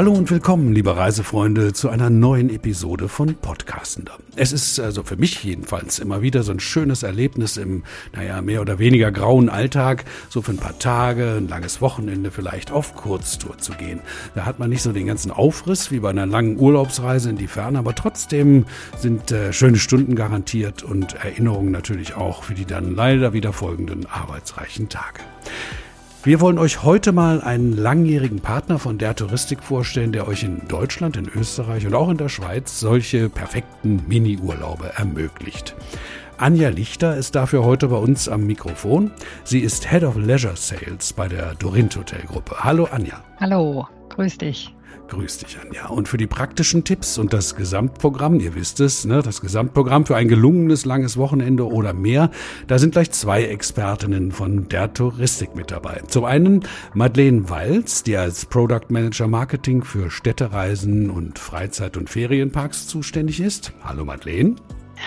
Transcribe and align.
Hallo 0.00 0.12
und 0.12 0.30
willkommen, 0.30 0.72
liebe 0.72 0.96
Reisefreunde, 0.96 1.74
zu 1.74 1.90
einer 1.90 2.08
neuen 2.08 2.48
Episode 2.48 3.06
von 3.06 3.34
Podcastender. 3.34 4.16
Es 4.34 4.50
ist 4.50 4.80
also 4.80 5.02
für 5.02 5.16
mich 5.16 5.44
jedenfalls 5.44 5.98
immer 5.98 6.22
wieder 6.22 6.42
so 6.42 6.52
ein 6.52 6.58
schönes 6.58 7.02
Erlebnis 7.02 7.58
im, 7.58 7.82
naja, 8.14 8.40
mehr 8.40 8.62
oder 8.62 8.78
weniger 8.78 9.12
grauen 9.12 9.50
Alltag, 9.50 10.06
so 10.30 10.40
für 10.40 10.52
ein 10.52 10.56
paar 10.56 10.78
Tage, 10.78 11.34
ein 11.36 11.48
langes 11.48 11.82
Wochenende 11.82 12.30
vielleicht 12.30 12.72
auf 12.72 12.94
Kurztour 12.94 13.58
zu 13.58 13.72
gehen. 13.72 14.00
Da 14.34 14.46
hat 14.46 14.58
man 14.58 14.70
nicht 14.70 14.80
so 14.80 14.92
den 14.92 15.06
ganzen 15.06 15.30
Aufriss 15.30 15.90
wie 15.90 16.00
bei 16.00 16.08
einer 16.08 16.24
langen 16.24 16.58
Urlaubsreise 16.58 17.28
in 17.28 17.36
die 17.36 17.46
Ferne, 17.46 17.78
aber 17.78 17.94
trotzdem 17.94 18.64
sind 18.96 19.32
äh, 19.32 19.52
schöne 19.52 19.76
Stunden 19.76 20.14
garantiert 20.14 20.82
und 20.82 21.12
Erinnerungen 21.16 21.72
natürlich 21.72 22.14
auch 22.14 22.44
für 22.44 22.54
die 22.54 22.64
dann 22.64 22.94
leider 22.94 23.34
wieder 23.34 23.52
folgenden 23.52 24.06
arbeitsreichen 24.06 24.88
Tage. 24.88 25.20
Wir 26.22 26.42
wollen 26.42 26.58
euch 26.58 26.82
heute 26.82 27.12
mal 27.12 27.40
einen 27.40 27.74
langjährigen 27.74 28.40
Partner 28.40 28.78
von 28.78 28.98
der 28.98 29.16
Touristik 29.16 29.62
vorstellen, 29.62 30.12
der 30.12 30.28
euch 30.28 30.42
in 30.42 30.68
Deutschland, 30.68 31.16
in 31.16 31.26
Österreich 31.34 31.86
und 31.86 31.94
auch 31.94 32.10
in 32.10 32.18
der 32.18 32.28
Schweiz 32.28 32.78
solche 32.78 33.30
perfekten 33.30 34.02
Mini-Urlaube 34.06 34.92
ermöglicht. 34.96 35.74
Anja 36.36 36.68
Lichter 36.68 37.16
ist 37.16 37.36
dafür 37.36 37.64
heute 37.64 37.88
bei 37.88 37.96
uns 37.96 38.28
am 38.28 38.46
Mikrofon. 38.46 39.12
Sie 39.44 39.60
ist 39.60 39.90
Head 39.90 40.04
of 40.04 40.16
Leisure 40.16 40.56
Sales 40.56 41.14
bei 41.14 41.26
der 41.26 41.54
Dorint 41.54 41.96
Hotel 41.96 42.20
Gruppe. 42.26 42.54
Hallo 42.58 42.86
Anja. 42.90 43.24
Hallo, 43.40 43.88
grüß 44.10 44.36
dich. 44.36 44.74
Grüß 45.10 45.38
dich, 45.38 45.58
Anja. 45.60 45.88
Und 45.88 46.06
für 46.06 46.18
die 46.18 46.28
praktischen 46.28 46.84
Tipps 46.84 47.18
und 47.18 47.32
das 47.32 47.56
Gesamtprogramm, 47.56 48.38
ihr 48.38 48.54
wisst 48.54 48.78
es, 48.78 49.04
ne, 49.04 49.22
das 49.22 49.40
Gesamtprogramm 49.40 50.06
für 50.06 50.14
ein 50.14 50.28
gelungenes 50.28 50.84
langes 50.84 51.16
Wochenende 51.16 51.66
oder 51.66 51.92
mehr, 51.92 52.30
da 52.68 52.78
sind 52.78 52.92
gleich 52.92 53.10
zwei 53.10 53.44
Expertinnen 53.44 54.30
von 54.30 54.68
der 54.68 54.94
Touristik 54.94 55.56
mit 55.56 55.72
dabei. 55.72 56.02
Zum 56.06 56.24
einen 56.24 56.60
Madeleine 56.94 57.50
Walz, 57.50 58.04
die 58.04 58.16
als 58.16 58.46
Product 58.46 58.86
Manager 58.88 59.26
Marketing 59.26 59.82
für 59.82 60.12
Städtereisen 60.12 61.10
und 61.10 61.40
Freizeit- 61.40 61.96
und 61.96 62.08
Ferienparks 62.08 62.86
zuständig 62.86 63.40
ist. 63.40 63.72
Hallo 63.82 64.04
Madeleine. 64.04 64.54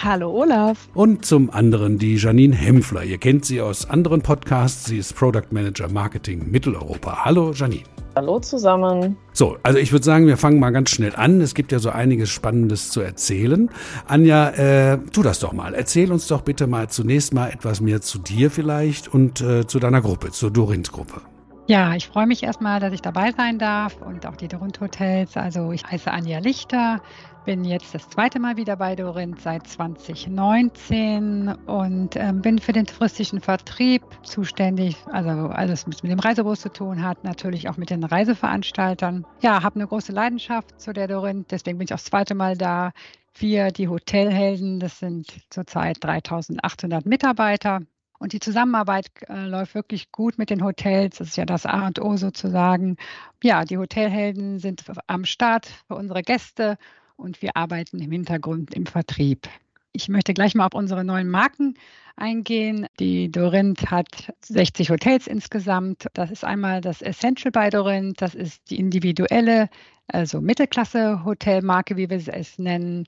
Hallo 0.03 0.31
Olaf. 0.31 0.89
Und 0.93 1.25
zum 1.25 1.49
anderen 1.49 1.97
die 1.97 2.17
Janine 2.17 2.55
Hempfler. 2.55 3.05
Ihr 3.05 3.19
kennt 3.19 3.45
sie 3.45 3.61
aus 3.61 3.89
anderen 3.89 4.21
Podcasts. 4.21 4.83
Sie 4.85 4.97
ist 4.97 5.15
Product 5.15 5.51
Manager 5.51 5.87
Marketing 5.87 6.51
Mitteleuropa. 6.51 7.23
Hallo 7.23 7.53
Janine. 7.53 7.92
Hallo 8.15 8.39
zusammen. 8.39 9.17
So, 9.33 9.57
also 9.63 9.79
ich 9.79 9.91
würde 9.91 10.05
sagen, 10.05 10.27
wir 10.27 10.37
fangen 10.37 10.59
mal 10.59 10.69
ganz 10.69 10.91
schnell 10.91 11.15
an. 11.15 11.41
Es 11.41 11.55
gibt 11.55 11.71
ja 11.71 11.79
so 11.79 11.89
einiges 11.89 12.29
Spannendes 12.29 12.91
zu 12.91 13.01
erzählen. 13.01 13.71
Anja, 14.07 14.49
äh, 14.49 14.99
tu 15.11 15.23
das 15.23 15.39
doch 15.39 15.51
mal. 15.51 15.73
Erzähl 15.73 16.11
uns 16.11 16.27
doch 16.27 16.41
bitte 16.41 16.67
mal 16.67 16.89
zunächst 16.89 17.33
mal 17.33 17.49
etwas 17.49 17.81
mehr 17.81 18.01
zu 18.01 18.19
dir 18.19 18.51
vielleicht 18.51 19.11
und 19.11 19.41
äh, 19.41 19.65
zu 19.65 19.79
deiner 19.79 20.01
Gruppe, 20.01 20.29
zur 20.31 20.51
Dorint-Gruppe. 20.51 21.32
Ja, 21.65 21.95
ich 21.95 22.07
freue 22.07 22.27
mich 22.27 22.43
erstmal, 22.43 22.81
dass 22.81 22.91
ich 22.91 23.01
dabei 23.01 23.31
sein 23.31 23.57
darf 23.57 24.01
und 24.01 24.25
auch 24.25 24.35
die 24.35 24.49
Dorint 24.49 24.81
Hotels. 24.81 25.37
Also 25.37 25.71
ich 25.71 25.85
heiße 25.85 26.11
Anja 26.11 26.39
Lichter, 26.39 27.01
bin 27.45 27.63
jetzt 27.63 27.95
das 27.95 28.09
zweite 28.09 28.37
Mal 28.39 28.57
wieder 28.57 28.75
bei 28.75 28.97
Dorint 28.97 29.39
seit 29.39 29.65
2019 29.65 31.53
und 31.65 32.17
ähm, 32.17 32.41
bin 32.41 32.59
für 32.59 32.73
den 32.73 32.85
touristischen 32.85 33.39
Vertrieb 33.39 34.03
zuständig, 34.23 34.97
also 35.09 35.29
alles, 35.47 35.87
was 35.87 36.03
mit 36.03 36.11
dem 36.11 36.19
Reisebus 36.19 36.59
zu 36.59 36.69
tun 36.69 37.01
hat, 37.01 37.23
natürlich 37.23 37.69
auch 37.69 37.77
mit 37.77 37.89
den 37.91 38.03
Reiseveranstaltern. 38.03 39.25
Ja, 39.41 39.63
habe 39.63 39.75
eine 39.75 39.87
große 39.87 40.11
Leidenschaft 40.11 40.81
zu 40.81 40.91
der 40.91 41.07
Dorint, 41.07 41.49
deswegen 41.51 41.77
bin 41.77 41.85
ich 41.85 41.93
auch 41.93 41.97
das 41.97 42.05
zweite 42.05 42.35
Mal 42.35 42.57
da. 42.57 42.91
Wir, 43.35 43.71
die 43.71 43.87
Hotelhelden, 43.87 44.79
das 44.81 44.99
sind 44.99 45.27
zurzeit 45.49 46.03
3800 46.03 47.05
Mitarbeiter. 47.05 47.79
Und 48.23 48.31
die 48.31 48.39
Zusammenarbeit 48.39 49.07
äh, 49.27 49.47
läuft 49.47 49.75
wirklich 49.75 50.13
gut 50.13 50.37
mit 50.37 50.49
den 50.49 50.63
Hotels. 50.63 51.17
Das 51.17 51.27
ist 51.27 51.35
ja 51.35 51.43
das 51.43 51.65
A 51.65 51.87
und 51.87 52.01
O 52.01 52.15
sozusagen. 52.15 52.95
Ja, 53.43 53.65
die 53.65 53.77
Hotelhelden 53.77 54.59
sind 54.59 54.85
am 55.07 55.25
Start 55.25 55.65
für 55.65 55.95
unsere 55.95 56.21
Gäste 56.21 56.77
und 57.17 57.41
wir 57.41 57.57
arbeiten 57.57 57.99
im 57.99 58.13
Hintergrund 58.13 58.73
im 58.73 58.85
Vertrieb. 58.85 59.49
Ich 59.91 60.07
möchte 60.07 60.33
gleich 60.33 60.55
mal 60.55 60.67
auf 60.67 60.73
unsere 60.73 61.03
neuen 61.03 61.29
Marken 61.29 61.73
eingehen. 62.15 62.87
Die 62.97 63.29
Dorint 63.29 63.91
hat 63.91 64.33
60 64.45 64.89
Hotels 64.89 65.27
insgesamt. 65.27 66.07
Das 66.13 66.31
ist 66.31 66.45
einmal 66.45 66.79
das 66.79 67.01
Essential 67.01 67.51
bei 67.51 67.69
Dorint, 67.69 68.21
das 68.21 68.35
ist 68.35 68.61
die 68.69 68.79
individuelle, 68.79 69.67
also 70.07 70.39
Mittelklasse-Hotelmarke, 70.39 71.97
wie 71.97 72.09
wir 72.09 72.25
es 72.25 72.57
nennen. 72.57 73.05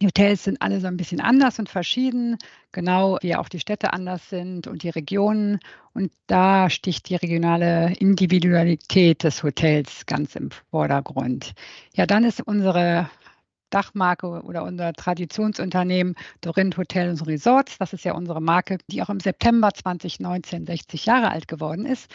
Die 0.00 0.06
Hotels 0.06 0.44
sind 0.44 0.62
alle 0.62 0.80
so 0.80 0.86
ein 0.86 0.96
bisschen 0.96 1.20
anders 1.20 1.58
und 1.58 1.68
verschieden, 1.68 2.38
genau 2.72 3.18
wie 3.20 3.36
auch 3.36 3.50
die 3.50 3.60
Städte 3.60 3.92
anders 3.92 4.30
sind 4.30 4.66
und 4.66 4.82
die 4.82 4.88
Regionen. 4.88 5.60
Und 5.92 6.10
da 6.26 6.70
sticht 6.70 7.10
die 7.10 7.16
regionale 7.16 7.94
Individualität 7.98 9.24
des 9.24 9.42
Hotels 9.42 10.06
ganz 10.06 10.36
im 10.36 10.50
Vordergrund. 10.70 11.52
Ja, 11.94 12.06
dann 12.06 12.24
ist 12.24 12.40
unsere 12.40 13.10
Dachmarke 13.68 14.26
oder 14.42 14.64
unser 14.64 14.94
Traditionsunternehmen 14.94 16.14
Dorint 16.40 16.78
Hotel 16.78 17.10
und 17.10 17.26
Resorts. 17.26 17.76
Das 17.76 17.92
ist 17.92 18.04
ja 18.04 18.14
unsere 18.14 18.40
Marke, 18.40 18.78
die 18.90 19.02
auch 19.02 19.10
im 19.10 19.20
September 19.20 19.70
2019 19.72 20.64
60 20.64 21.04
Jahre 21.04 21.30
alt 21.30 21.46
geworden 21.46 21.84
ist. 21.84 22.10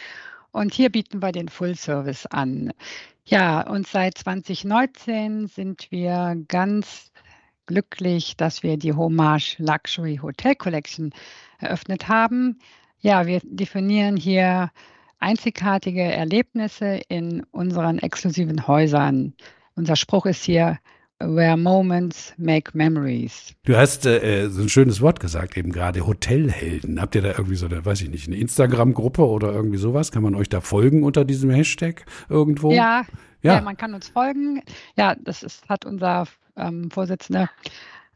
Und 0.50 0.74
hier 0.74 0.90
bieten 0.90 1.22
wir 1.22 1.30
den 1.30 1.48
Full 1.48 1.76
Service 1.76 2.26
an. 2.26 2.72
Ja, 3.24 3.60
und 3.60 3.86
seit 3.86 4.18
2019 4.18 5.46
sind 5.46 5.86
wir 5.90 6.36
ganz 6.48 7.12
glücklich, 7.66 8.36
dass 8.36 8.62
wir 8.62 8.76
die 8.76 8.92
Homage 8.92 9.56
Luxury 9.58 10.18
Hotel 10.22 10.54
Collection 10.54 11.12
eröffnet 11.58 12.08
haben. 12.08 12.58
Ja, 13.00 13.26
wir 13.26 13.40
definieren 13.44 14.16
hier 14.16 14.70
einzigartige 15.18 16.02
Erlebnisse 16.02 17.00
in 17.08 17.44
unseren 17.50 17.98
exklusiven 17.98 18.66
Häusern. 18.66 19.34
Unser 19.74 19.96
Spruch 19.96 20.26
ist 20.26 20.44
hier, 20.44 20.78
Where 21.18 21.56
moments 21.56 22.34
make 22.36 22.76
memories. 22.76 23.54
Du 23.64 23.74
hast 23.74 24.04
äh, 24.04 24.50
so 24.50 24.60
ein 24.60 24.68
schönes 24.68 25.00
Wort 25.00 25.18
gesagt, 25.18 25.56
eben 25.56 25.72
gerade 25.72 26.06
Hotelhelden. 26.06 27.00
Habt 27.00 27.14
ihr 27.14 27.22
da 27.22 27.28
irgendwie 27.30 27.56
so 27.56 27.64
eine, 27.64 27.82
weiß 27.82 28.02
ich 28.02 28.10
nicht, 28.10 28.26
eine 28.26 28.36
Instagram-Gruppe 28.36 29.26
oder 29.26 29.50
irgendwie 29.50 29.78
sowas? 29.78 30.12
Kann 30.12 30.22
man 30.22 30.34
euch 30.34 30.50
da 30.50 30.60
folgen 30.60 31.04
unter 31.04 31.24
diesem 31.24 31.48
Hashtag 31.48 32.04
irgendwo? 32.28 32.70
Ja, 32.70 33.06
ja. 33.40 33.54
ja 33.54 33.60
man 33.62 33.78
kann 33.78 33.94
uns 33.94 34.08
folgen. 34.08 34.60
Ja, 34.96 35.14
das 35.14 35.42
ist, 35.42 35.66
hat 35.70 35.86
unser 35.86 36.26
ähm, 36.56 36.90
Vorsitzender 36.90 37.50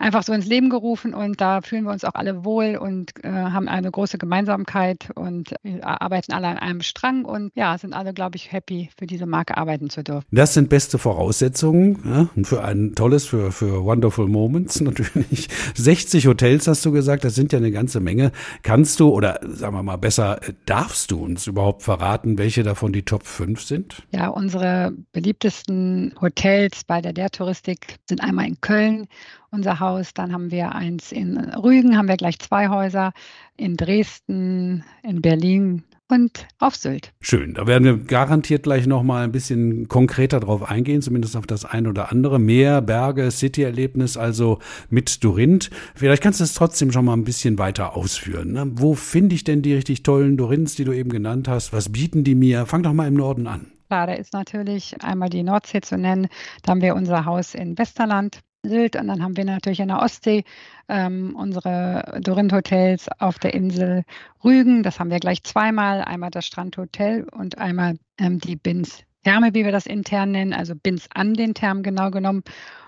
einfach 0.01 0.23
so 0.23 0.33
ins 0.33 0.47
Leben 0.47 0.71
gerufen 0.71 1.15
und 1.15 1.41
da 1.41 1.61
fühlen 1.61 1.85
wir 1.85 1.93
uns 1.93 2.05
auch 2.05 2.15
alle 2.15 2.45
wohl 2.45 2.77
und 2.77 3.13
äh, 3.23 3.31
haben 3.31 3.69
eine 3.69 3.91
große 3.91 4.19
Gemeinsamkeit 4.19 5.11
und 5.15 5.55
wir 5.63 5.87
arbeiten 5.87 6.33
alle 6.33 6.49
an 6.49 6.59
einem 6.59 6.81
Strang 6.81 7.25
und 7.25 7.53
ja, 7.55 7.77
sind 7.77 7.93
alle, 7.93 8.15
glaube 8.15 8.37
ich, 8.37 8.51
happy, 8.51 8.89
für 8.99 9.07
diese 9.07 9.27
Marke 9.27 9.57
arbeiten 9.57 9.91
zu 9.91 10.03
dürfen. 10.03 10.27
Das 10.31 10.55
sind 10.55 10.71
beste 10.71 10.99
Voraussetzungen 10.99 12.01
ja, 12.05 12.45
für 12.45 12.65
ein 12.65 12.95
tolles, 12.95 13.27
für, 13.27 13.53
für 13.53 13.85
Wonderful 13.85 14.27
Moments 14.27 14.81
natürlich. 14.81 15.49
60 15.75 16.27
Hotels 16.27 16.67
hast 16.67 16.85
du 16.85 16.93
gesagt, 16.93 17.25
das 17.25 17.35
sind 17.35 17.53
ja 17.53 17.59
eine 17.59 17.71
ganze 17.71 18.01
Menge. 18.01 18.33
Kannst 18.63 19.01
du 19.01 19.11
oder 19.11 19.41
sagen 19.43 19.75
wir 19.75 19.83
mal 19.83 19.97
besser, 19.97 20.41
darfst 20.65 21.11
du 21.11 21.23
uns 21.23 21.47
überhaupt 21.47 21.83
verraten, 21.83 22.39
welche 22.39 22.63
davon 22.63 22.93
die 22.93 23.03
Top 23.03 23.27
5 23.27 23.63
sind? 23.63 24.03
Ja, 24.13 24.29
unsere 24.29 24.93
beliebtesten 25.13 26.15
Hotels 26.21 26.85
bei 26.85 27.03
der 27.03 27.13
Der 27.13 27.31
Touristik 27.31 27.99
sind 28.09 28.23
einmal 28.23 28.47
in 28.47 28.61
Köln 28.63 29.07
unser 29.51 29.81
Haus. 29.81 30.15
Dann 30.15 30.33
haben 30.33 30.51
wir 30.51 30.75
eins 30.75 31.13
in 31.13 31.39
Rügen, 31.39 31.97
haben 31.97 32.09
wir 32.09 32.17
gleich 32.17 32.39
zwei 32.39 32.69
Häuser, 32.69 33.13
in 33.57 33.77
Dresden, 33.77 34.85
in 35.03 35.21
Berlin 35.23 35.85
und 36.11 36.47
auf 36.59 36.75
Sylt. 36.75 37.13
Schön, 37.21 37.55
da 37.55 37.67
werden 37.67 37.85
wir 37.85 37.97
garantiert 37.99 38.65
gleich 38.65 38.87
noch 38.87 39.03
mal 39.03 39.25
ein 39.25 39.33
bisschen 39.33 39.89
konkreter 39.89 40.41
drauf 40.41 40.69
eingehen, 40.69 41.03
zumindest 41.03 41.37
auf 41.37 41.47
das 41.47 41.65
ein 41.65 41.87
oder 41.87 42.11
andere. 42.11 42.39
Meer, 42.39 42.83
Berge, 42.83 43.31
City-Erlebnis, 43.31 44.17
also 44.17 44.59
mit 44.89 45.23
Dorinth. 45.23 45.71
Vielleicht 45.95 46.23
kannst 46.23 46.41
du 46.41 46.45
es 46.45 46.55
trotzdem 46.55 46.93
schon 46.93 47.05
mal 47.05 47.15
ein 47.15 47.25
bisschen 47.25 47.59
weiter 47.59 47.97
ausführen. 47.97 48.53
Ne? 48.53 48.71
Wo 48.75 48.95
finde 48.95 49.35
ich 49.35 49.45
denn 49.45 49.63
die 49.63 49.75
richtig 49.75 50.03
tollen 50.03 50.37
Dorinths, 50.37 50.75
die 50.75 50.85
du 50.85 50.93
eben 50.93 51.11
genannt 51.11 51.49
hast? 51.49 51.73
Was 51.73 51.93
bieten 51.93 52.25
die 52.25 52.35
mir? 52.35 52.67
Fang 52.67 52.83
doch 52.83 52.93
mal 52.93 53.09
im 53.09 53.15
Norden 53.15 53.47
an. 53.47 53.67
Klar, 53.89 54.07
da 54.07 54.13
ist 54.15 54.33
natürlich 54.33 55.03
einmal 55.03 55.31
die 55.31 55.43
Nordsee 55.43 55.81
zu 55.81 55.99
nennen. 55.99 56.29
Da 56.63 56.71
haben 56.71 56.81
wir 56.81 56.95
unser 56.95 57.25
Haus 57.25 57.55
in 57.55 57.77
Westerland. 57.77 58.41
Und 58.63 58.95
dann 58.95 59.23
haben 59.23 59.37
wir 59.37 59.45
natürlich 59.45 59.81
in 59.81 59.89
der 59.89 60.03
Ostsee 60.03 60.45
ähm, 60.89 61.35
unsere 61.35 62.21
Dorint-Hotels 62.23 63.09
auf 63.19 63.39
der 63.39 63.55
Insel 63.55 64.05
Rügen. 64.45 64.83
Das 64.83 65.01
haben 65.01 65.11
wir 65.11 65.19
gleich 65.19 65.43
zweimal. 65.45 66.03
Einmal 66.03 66.31
das 66.31 66.47
Strandhotel 66.47 67.27
und 67.31 67.59
einmal 67.59 67.97
ähm, 68.19 68.39
die 68.39 68.57
Bins 68.57 69.05
Therme, 69.25 69.55
wie 69.55 69.65
wir 69.65 69.73
das 69.73 69.87
intern 69.87 70.31
nennen, 70.31 70.53
also 70.53 70.75
Bins 70.75 71.09
an 71.15 71.35
den 71.35 71.55
Thermen 71.55 71.83
genau 71.83 72.11
genommen. 72.11 72.43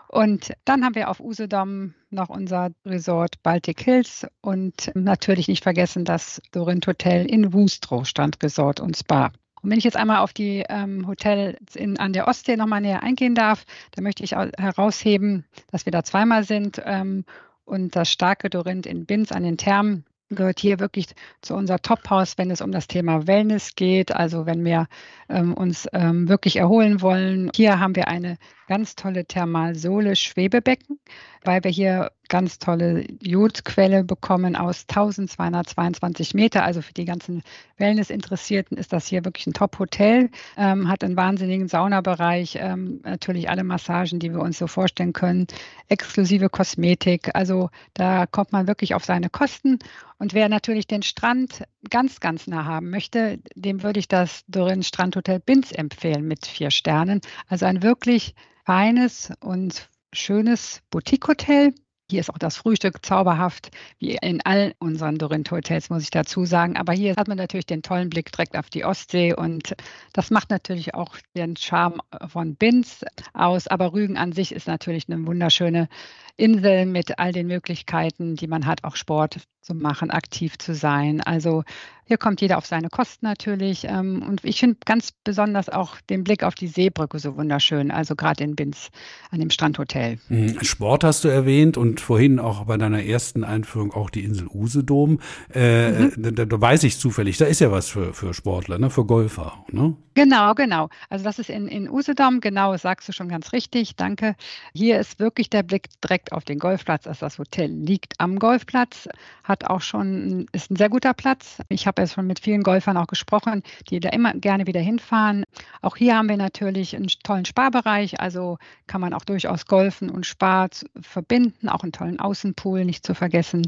Und 0.08 0.52
dann 0.66 0.84
haben 0.84 0.94
wir 0.94 1.08
auf 1.08 1.20
Usedom 1.20 1.94
noch 2.10 2.28
unser 2.28 2.70
Resort 2.84 3.42
Baltic 3.42 3.80
Hills 3.80 4.26
und 4.42 4.90
natürlich 4.94 5.48
nicht 5.48 5.62
vergessen 5.62 6.04
das 6.04 6.40
Dorint 6.52 6.86
Hotel 6.86 7.24
in 7.24 7.54
Wustrow, 7.54 8.06
Strandresort 8.06 8.80
und 8.80 8.96
Spa. 8.96 9.32
Und 9.62 9.70
wenn 9.70 9.78
ich 9.78 9.84
jetzt 9.84 9.96
einmal 9.96 10.18
auf 10.18 10.32
die 10.32 10.64
ähm, 10.68 11.06
Hotels 11.06 11.76
in, 11.76 11.98
an 11.98 12.12
der 12.12 12.28
Ostsee 12.28 12.56
nochmal 12.56 12.80
näher 12.80 13.02
eingehen 13.02 13.34
darf, 13.34 13.64
dann 13.92 14.04
möchte 14.04 14.24
ich 14.24 14.32
herausheben, 14.32 15.44
dass 15.70 15.86
wir 15.86 15.92
da 15.92 16.02
zweimal 16.02 16.44
sind 16.44 16.82
ähm, 16.84 17.24
und 17.64 17.94
das 17.94 18.10
starke 18.10 18.50
Dorint 18.50 18.86
in 18.86 19.06
Binz 19.06 19.32
an 19.32 19.44
den 19.44 19.56
Thermen 19.56 20.04
gehört 20.34 20.60
hier 20.60 20.80
wirklich 20.80 21.08
zu 21.40 21.54
unser 21.54 21.80
Top-Haus, 21.80 22.38
wenn 22.38 22.50
es 22.50 22.60
um 22.60 22.72
das 22.72 22.88
Thema 22.88 23.26
Wellness 23.26 23.74
geht. 23.74 24.14
Also 24.14 24.46
wenn 24.46 24.64
wir 24.64 24.88
ähm, 25.28 25.54
uns 25.54 25.88
ähm, 25.92 26.28
wirklich 26.28 26.56
erholen 26.56 27.00
wollen. 27.00 27.50
Hier 27.54 27.78
haben 27.78 27.96
wir 27.96 28.08
eine 28.08 28.38
ganz 28.66 28.96
tolle 28.96 29.24
Thermalsole-Schwebebecken, 29.26 30.98
weil 31.44 31.62
wir 31.64 31.70
hier 31.70 32.12
ganz 32.32 32.58
tolle 32.58 33.04
Jodquelle 33.20 34.04
bekommen 34.04 34.56
aus 34.56 34.86
1222 34.88 36.32
Meter. 36.32 36.64
Also 36.64 36.80
für 36.80 36.94
die 36.94 37.04
ganzen 37.04 37.42
Wellness-Interessierten 37.76 38.78
ist 38.78 38.94
das 38.94 39.06
hier 39.06 39.26
wirklich 39.26 39.46
ein 39.46 39.52
Top-Hotel. 39.52 40.30
Ähm, 40.56 40.88
hat 40.88 41.04
einen 41.04 41.14
wahnsinnigen 41.14 41.68
Saunabereich, 41.68 42.56
ähm, 42.58 43.00
natürlich 43.04 43.50
alle 43.50 43.64
Massagen, 43.64 44.18
die 44.18 44.32
wir 44.32 44.40
uns 44.40 44.56
so 44.56 44.66
vorstellen 44.66 45.12
können, 45.12 45.46
exklusive 45.88 46.48
Kosmetik. 46.48 47.34
Also 47.34 47.68
da 47.92 48.24
kommt 48.24 48.50
man 48.50 48.66
wirklich 48.66 48.94
auf 48.94 49.04
seine 49.04 49.28
Kosten. 49.28 49.78
Und 50.18 50.32
wer 50.32 50.48
natürlich 50.48 50.86
den 50.86 51.02
Strand 51.02 51.64
ganz, 51.90 52.20
ganz 52.20 52.46
nah 52.46 52.64
haben 52.64 52.88
möchte, 52.88 53.40
dem 53.54 53.82
würde 53.82 54.00
ich 54.00 54.08
das 54.08 54.42
Dorin 54.48 54.82
Strandhotel 54.82 55.38
Binz 55.38 55.70
empfehlen 55.70 56.26
mit 56.26 56.46
vier 56.46 56.70
Sternen. 56.70 57.20
Also 57.46 57.66
ein 57.66 57.82
wirklich 57.82 58.34
feines 58.64 59.30
und 59.40 59.90
schönes 60.14 60.80
Boutique-Hotel. 60.90 61.74
Hier 62.12 62.20
ist 62.20 62.28
auch 62.28 62.36
das 62.36 62.58
Frühstück 62.58 63.02
zauberhaft, 63.06 63.70
wie 63.98 64.18
in 64.20 64.42
all 64.42 64.74
unseren 64.78 65.16
Dorint-Hotels, 65.16 65.88
muss 65.88 66.02
ich 66.02 66.10
dazu 66.10 66.44
sagen. 66.44 66.76
Aber 66.76 66.92
hier 66.92 67.14
hat 67.16 67.26
man 67.26 67.38
natürlich 67.38 67.64
den 67.64 67.80
tollen 67.80 68.10
Blick 68.10 68.30
direkt 68.30 68.54
auf 68.54 68.68
die 68.68 68.84
Ostsee 68.84 69.32
und 69.32 69.74
das 70.12 70.30
macht 70.30 70.50
natürlich 70.50 70.92
auch 70.92 71.16
den 71.34 71.56
Charme 71.56 72.02
von 72.28 72.54
Binz 72.54 73.02
aus. 73.32 73.66
Aber 73.66 73.94
Rügen 73.94 74.18
an 74.18 74.32
sich 74.32 74.52
ist 74.52 74.66
natürlich 74.68 75.08
eine 75.08 75.26
wunderschöne 75.26 75.88
Insel 76.36 76.86
mit 76.86 77.18
all 77.18 77.32
den 77.32 77.46
Möglichkeiten, 77.46 78.36
die 78.36 78.46
man 78.46 78.66
hat, 78.66 78.84
auch 78.84 78.96
Sport 78.96 79.40
zu 79.62 79.74
machen, 79.74 80.10
aktiv 80.10 80.58
zu 80.58 80.74
sein. 80.74 81.20
Also 81.20 81.62
hier 82.04 82.18
kommt 82.18 82.40
jeder 82.40 82.58
auf 82.58 82.66
seine 82.66 82.90
Kosten 82.90 83.24
natürlich. 83.24 83.84
Ähm, 83.84 84.22
und 84.28 84.44
ich 84.44 84.60
finde 84.60 84.76
ganz 84.84 85.12
besonders 85.24 85.68
auch 85.68 86.00
den 86.10 86.24
Blick 86.24 86.42
auf 86.42 86.54
die 86.54 86.66
Seebrücke 86.66 87.18
so 87.18 87.36
wunderschön, 87.36 87.90
also 87.90 88.16
gerade 88.16 88.42
in 88.44 88.56
Binz 88.56 88.90
an 89.30 89.40
dem 89.40 89.50
Strandhotel. 89.50 90.18
Mhm. 90.28 90.62
Sport 90.62 91.04
hast 91.04 91.24
du 91.24 91.28
erwähnt 91.28 91.76
und 91.76 92.00
vorhin 92.00 92.38
auch 92.38 92.64
bei 92.64 92.76
deiner 92.76 93.02
ersten 93.02 93.44
Einführung 93.44 93.92
auch 93.92 94.10
die 94.10 94.24
Insel 94.24 94.48
Usedom. 94.48 95.20
Äh, 95.54 95.90
mhm. 95.90 96.34
da, 96.34 96.44
da, 96.44 96.60
weiß 96.60 96.82
ich 96.82 96.98
zufällig, 96.98 97.38
da 97.38 97.46
ist 97.46 97.60
ja 97.60 97.70
was 97.70 97.88
für, 97.88 98.12
für 98.12 98.34
Sportler, 98.34 98.78
ne? 98.78 98.90
für 98.90 99.06
Golfer. 99.06 99.64
Ne? 99.70 99.96
Genau, 100.14 100.54
genau. 100.54 100.88
Also 101.08 101.24
das 101.24 101.38
ist 101.38 101.48
in, 101.48 101.68
in 101.68 101.88
Usedom, 101.88 102.40
genau, 102.40 102.76
sagst 102.76 103.08
du 103.08 103.12
schon 103.12 103.28
ganz 103.28 103.52
richtig, 103.52 103.96
danke. 103.96 104.34
Hier 104.74 105.00
ist 105.00 105.18
wirklich 105.18 105.48
der 105.48 105.62
Blick 105.62 105.88
direkt 106.02 106.21
auf 106.30 106.44
den 106.44 106.58
Golfplatz. 106.58 107.06
Also 107.06 107.26
das 107.26 107.38
Hotel 107.38 107.70
liegt 107.70 108.14
am 108.18 108.38
Golfplatz, 108.38 109.08
hat 109.44 109.64
auch 109.64 109.80
schon, 109.80 110.46
ist 110.52 110.70
ein 110.70 110.76
sehr 110.76 110.88
guter 110.88 111.14
Platz. 111.14 111.58
Ich 111.68 111.86
habe 111.86 112.02
jetzt 112.02 112.14
schon 112.14 112.26
mit 112.26 112.38
vielen 112.38 112.62
Golfern 112.62 112.96
auch 112.96 113.06
gesprochen, 113.06 113.62
die 113.90 114.00
da 114.00 114.10
immer 114.10 114.34
gerne 114.34 114.66
wieder 114.66 114.80
hinfahren. 114.80 115.44
Auch 115.80 115.96
hier 115.96 116.16
haben 116.16 116.28
wir 116.28 116.36
natürlich 116.36 116.94
einen 116.94 117.08
tollen 117.24 117.44
Sparbereich, 117.44 118.20
also 118.20 118.58
kann 118.86 119.00
man 119.00 119.14
auch 119.14 119.24
durchaus 119.24 119.66
Golfen 119.66 120.10
und 120.10 120.26
Spar 120.26 120.68
verbinden, 121.00 121.68
auch 121.68 121.82
einen 121.82 121.92
tollen 121.92 122.20
Außenpool 122.20 122.84
nicht 122.84 123.04
zu 123.04 123.14
vergessen. 123.14 123.62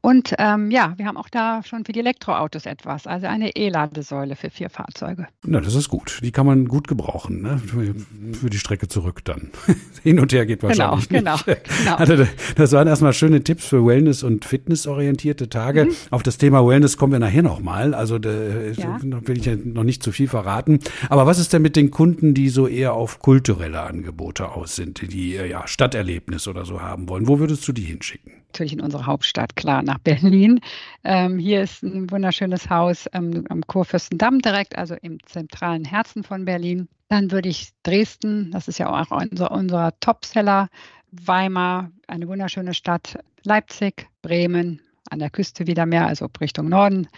Und 0.00 0.34
ähm, 0.38 0.72
ja, 0.72 0.94
wir 0.96 1.06
haben 1.06 1.16
auch 1.16 1.28
da 1.28 1.62
schon 1.62 1.84
für 1.84 1.92
die 1.92 2.00
Elektroautos 2.00 2.66
etwas, 2.66 3.06
also 3.06 3.28
eine 3.28 3.54
E-Ladesäule 3.54 4.34
für 4.34 4.50
vier 4.50 4.68
Fahrzeuge. 4.68 5.28
Na, 5.44 5.60
das 5.60 5.76
ist 5.76 5.88
gut. 5.88 6.18
Die 6.24 6.32
kann 6.32 6.44
man 6.44 6.66
gut 6.66 6.88
gebrauchen, 6.88 7.42
ne? 7.42 7.58
für, 7.58 8.50
die 8.50 8.58
Strecke 8.58 8.88
zurück 8.88 9.24
dann. 9.24 9.50
Hin 10.02 10.18
und 10.18 10.32
her 10.32 10.44
geht 10.46 10.60
genau, 10.60 10.96
wahrscheinlich 10.96 11.08
genau, 11.08 11.34
nicht. 11.34 11.64
Genau, 11.64 11.91
genau. 11.96 12.12
Also, 12.12 12.26
das 12.56 12.72
waren 12.72 12.88
erstmal 12.88 13.12
schöne 13.12 13.42
Tipps 13.42 13.66
für 13.66 13.84
Wellness- 13.86 14.22
und 14.22 14.44
Fitnessorientierte 14.44 15.48
Tage. 15.48 15.86
Mhm. 15.86 15.90
Auf 16.10 16.22
das 16.22 16.38
Thema 16.38 16.66
Wellness 16.66 16.96
kommen 16.96 17.12
wir 17.12 17.18
nachher 17.18 17.42
nochmal. 17.42 17.94
Also 17.94 18.18
da 18.18 18.30
ja. 18.30 18.98
will 19.02 19.38
ich 19.38 19.46
ja 19.46 19.56
noch 19.56 19.84
nicht 19.84 20.02
zu 20.02 20.12
viel 20.12 20.28
verraten. 20.28 20.80
Aber 21.08 21.26
was 21.26 21.38
ist 21.38 21.52
denn 21.52 21.62
mit 21.62 21.76
den 21.76 21.90
Kunden, 21.90 22.34
die 22.34 22.48
so 22.48 22.66
eher 22.66 22.94
auf 22.94 23.18
kulturelle 23.20 23.80
Angebote 23.80 24.50
aus 24.50 24.76
sind, 24.76 25.12
die 25.12 25.32
ja 25.32 25.66
Stadterlebnis 25.66 26.48
oder 26.48 26.64
so 26.64 26.80
haben 26.80 27.08
wollen? 27.08 27.28
Wo 27.28 27.38
würdest 27.38 27.66
du 27.66 27.72
die 27.72 27.82
hinschicken? 27.82 28.42
natürlich 28.52 28.74
in 28.74 28.82
unsere 28.82 29.06
Hauptstadt, 29.06 29.56
klar, 29.56 29.82
nach 29.82 29.98
Berlin. 29.98 30.60
Ähm, 31.04 31.38
hier 31.38 31.62
ist 31.62 31.82
ein 31.82 32.10
wunderschönes 32.10 32.68
Haus 32.68 33.08
ähm, 33.14 33.44
am 33.48 33.66
Kurfürstendamm 33.66 34.40
direkt, 34.40 34.76
also 34.76 34.94
im 35.00 35.18
zentralen 35.24 35.86
Herzen 35.86 36.22
von 36.22 36.44
Berlin. 36.44 36.88
Dann 37.08 37.30
würde 37.30 37.48
ich 37.48 37.70
Dresden, 37.82 38.50
das 38.52 38.68
ist 38.68 38.78
ja 38.78 38.90
auch 38.90 39.10
unser, 39.10 39.50
unser 39.50 39.98
Topseller, 40.00 40.68
Weimar, 41.12 41.90
eine 42.08 42.26
wunderschöne 42.26 42.74
Stadt, 42.74 43.18
Leipzig, 43.44 44.08
Bremen, 44.22 44.80
an 45.10 45.18
der 45.18 45.30
Küste 45.30 45.66
wieder 45.66 45.86
mehr, 45.86 46.06
also 46.06 46.28
Richtung 46.40 46.68
Norden. 46.68 47.08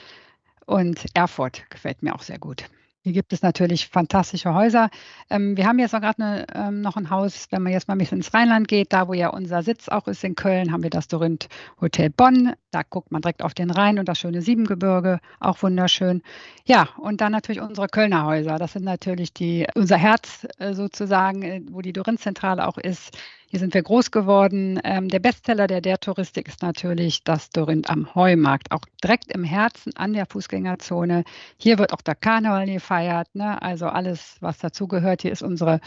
Und 0.66 1.06
Erfurt 1.14 1.68
gefällt 1.70 2.02
mir 2.02 2.14
auch 2.14 2.22
sehr 2.22 2.38
gut. 2.38 2.64
Hier 3.04 3.12
gibt 3.12 3.34
es 3.34 3.42
natürlich 3.42 3.88
fantastische 3.88 4.54
Häuser. 4.54 4.88
Ähm, 5.28 5.58
wir 5.58 5.66
haben 5.66 5.78
jetzt 5.78 5.94
auch 5.94 6.00
gerade 6.00 6.46
ähm, 6.54 6.80
noch 6.80 6.96
ein 6.96 7.10
Haus, 7.10 7.48
wenn 7.50 7.62
man 7.62 7.70
jetzt 7.70 7.86
mal 7.86 7.96
ein 7.96 7.98
bisschen 7.98 8.20
ins 8.20 8.32
Rheinland 8.32 8.66
geht, 8.66 8.94
da 8.94 9.08
wo 9.08 9.12
ja 9.12 9.28
unser 9.28 9.62
Sitz 9.62 9.90
auch 9.90 10.08
ist 10.08 10.24
in 10.24 10.36
Köln, 10.36 10.72
haben 10.72 10.82
wir 10.82 10.88
das 10.88 11.06
Dorinth 11.06 11.48
Hotel 11.82 12.08
Bonn. 12.08 12.54
Da 12.70 12.80
guckt 12.82 13.12
man 13.12 13.20
direkt 13.20 13.42
auf 13.42 13.52
den 13.52 13.70
Rhein 13.70 13.98
und 13.98 14.08
das 14.08 14.18
schöne 14.18 14.40
Siebengebirge, 14.40 15.20
auch 15.38 15.62
wunderschön. 15.62 16.22
Ja, 16.64 16.88
und 16.96 17.20
dann 17.20 17.32
natürlich 17.32 17.60
unsere 17.60 17.88
Kölner 17.88 18.24
Häuser. 18.24 18.56
Das 18.56 18.72
sind 18.72 18.86
natürlich 18.86 19.34
die, 19.34 19.66
unser 19.74 19.98
Herz 19.98 20.46
äh, 20.56 20.72
sozusagen, 20.72 21.42
äh, 21.42 21.60
wo 21.70 21.82
die 21.82 21.92
Dorinth-Zentrale 21.92 22.66
auch 22.66 22.78
ist. 22.78 23.18
Hier 23.54 23.60
sind 23.60 23.74
wir 23.74 23.84
groß 23.84 24.10
geworden. 24.10 24.80
Ähm, 24.82 25.08
der 25.08 25.20
Bestseller 25.20 25.68
der 25.68 25.80
der 25.80 26.00
Touristik 26.00 26.48
ist 26.48 26.60
natürlich 26.60 27.22
das 27.22 27.50
Dorinth 27.50 27.88
am 27.88 28.12
Heumarkt, 28.16 28.72
auch 28.72 28.80
direkt 29.00 29.30
im 29.30 29.44
Herzen 29.44 29.92
an 29.94 30.12
der 30.12 30.26
Fußgängerzone. 30.26 31.22
Hier 31.56 31.78
wird 31.78 31.92
auch 31.92 32.00
der 32.00 32.16
Karneval 32.16 32.66
gefeiert, 32.66 33.32
ne? 33.32 33.62
also 33.62 33.86
alles, 33.86 34.38
was 34.40 34.58
dazugehört. 34.58 35.22
Hier 35.22 35.30
ist 35.30 35.44
unsere 35.44 35.78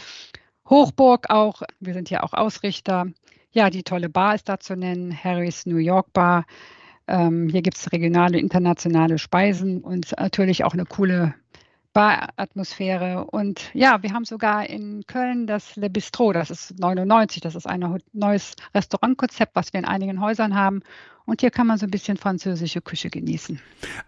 Hochburg 0.70 1.28
auch. 1.28 1.60
Wir 1.78 1.92
sind 1.92 2.08
hier 2.08 2.24
auch 2.24 2.32
Ausrichter. 2.32 3.04
Ja, 3.52 3.68
die 3.68 3.82
tolle 3.82 4.08
Bar 4.08 4.36
ist 4.36 4.48
da 4.48 4.58
zu 4.58 4.74
nennen, 4.74 5.14
Harry's 5.22 5.66
New 5.66 5.76
York 5.76 6.10
Bar. 6.14 6.46
Ähm, 7.06 7.50
hier 7.50 7.60
gibt 7.60 7.76
es 7.76 7.92
regionale, 7.92 8.38
internationale 8.38 9.18
Speisen 9.18 9.82
und 9.82 10.14
natürlich 10.18 10.64
auch 10.64 10.72
eine 10.72 10.86
coole 10.86 11.34
Baratmosphäre. 11.98 13.24
Und 13.24 13.70
ja, 13.74 14.04
wir 14.04 14.12
haben 14.12 14.24
sogar 14.24 14.70
in 14.70 15.04
Köln 15.08 15.48
das 15.48 15.74
Le 15.74 15.90
Bistro, 15.90 16.32
das 16.32 16.48
ist 16.48 16.78
99, 16.78 17.42
das 17.42 17.56
ist 17.56 17.66
ein 17.66 18.00
neues 18.12 18.52
Restaurantkonzept, 18.72 19.56
was 19.56 19.72
wir 19.72 19.80
in 19.80 19.84
einigen 19.84 20.20
Häusern 20.20 20.54
haben. 20.54 20.82
Und 21.24 21.40
hier 21.40 21.50
kann 21.50 21.66
man 21.66 21.76
so 21.76 21.86
ein 21.86 21.90
bisschen 21.90 22.16
französische 22.16 22.80
Küche 22.80 23.10
genießen. 23.10 23.60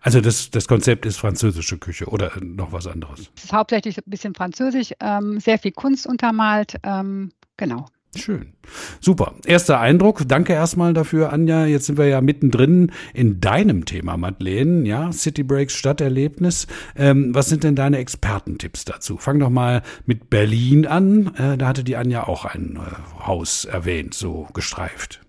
Also 0.02 0.20
das, 0.20 0.52
das 0.52 0.68
Konzept 0.68 1.04
ist 1.04 1.16
französische 1.16 1.78
Küche 1.78 2.06
oder 2.06 2.30
noch 2.40 2.70
was 2.70 2.87
anderes? 2.87 3.28
Es 3.37 3.44
ist 3.44 3.52
hauptsächlich 3.52 3.99
ein 3.99 4.04
bisschen 4.06 4.37
französisch, 4.37 4.92
ähm, 5.00 5.40
sehr 5.40 5.59
viel 5.59 5.73
Kunst 5.73 6.06
untermalt. 6.06 6.76
Ähm, 6.85 7.32
genau. 7.56 7.87
Schön. 8.17 8.55
Super. 9.00 9.35
Erster 9.47 9.79
Eindruck. 9.79 10.26
Danke 10.26 10.52
erstmal 10.52 10.93
dafür, 10.95 11.33
Anja. 11.33 11.67
Jetzt 11.67 11.87
sind 11.87 11.97
wir 11.97 12.07
ja 12.07 12.21
mittendrin 12.21 12.90
in 13.14 13.40
deinem 13.40 13.85
Thema, 13.85 14.17
Madeleine. 14.17 14.87
Ja, 14.87 15.12
City 15.12 15.45
Breaks 15.45 15.75
Stadterlebnis. 15.75 16.67
Ähm, 16.97 17.33
was 17.35 17.49
sind 17.49 17.62
denn 17.62 17.76
deine 17.76 17.99
Expertentipps 17.99 18.85
dazu? 18.85 19.17
Fang 19.17 19.38
doch 19.38 19.50
mal 19.50 19.83
mit 20.07 20.29
Berlin 20.29 20.87
an. 20.87 21.35
Äh, 21.37 21.57
da 21.57 21.69
hatte 21.69 21.85
die 21.85 21.97
Anja 21.97 22.26
auch 22.26 22.45
ein 22.45 22.79
äh, 22.79 23.26
Haus 23.26 23.64
erwähnt, 23.64 24.14
so 24.14 24.49
gestreift. 24.55 25.21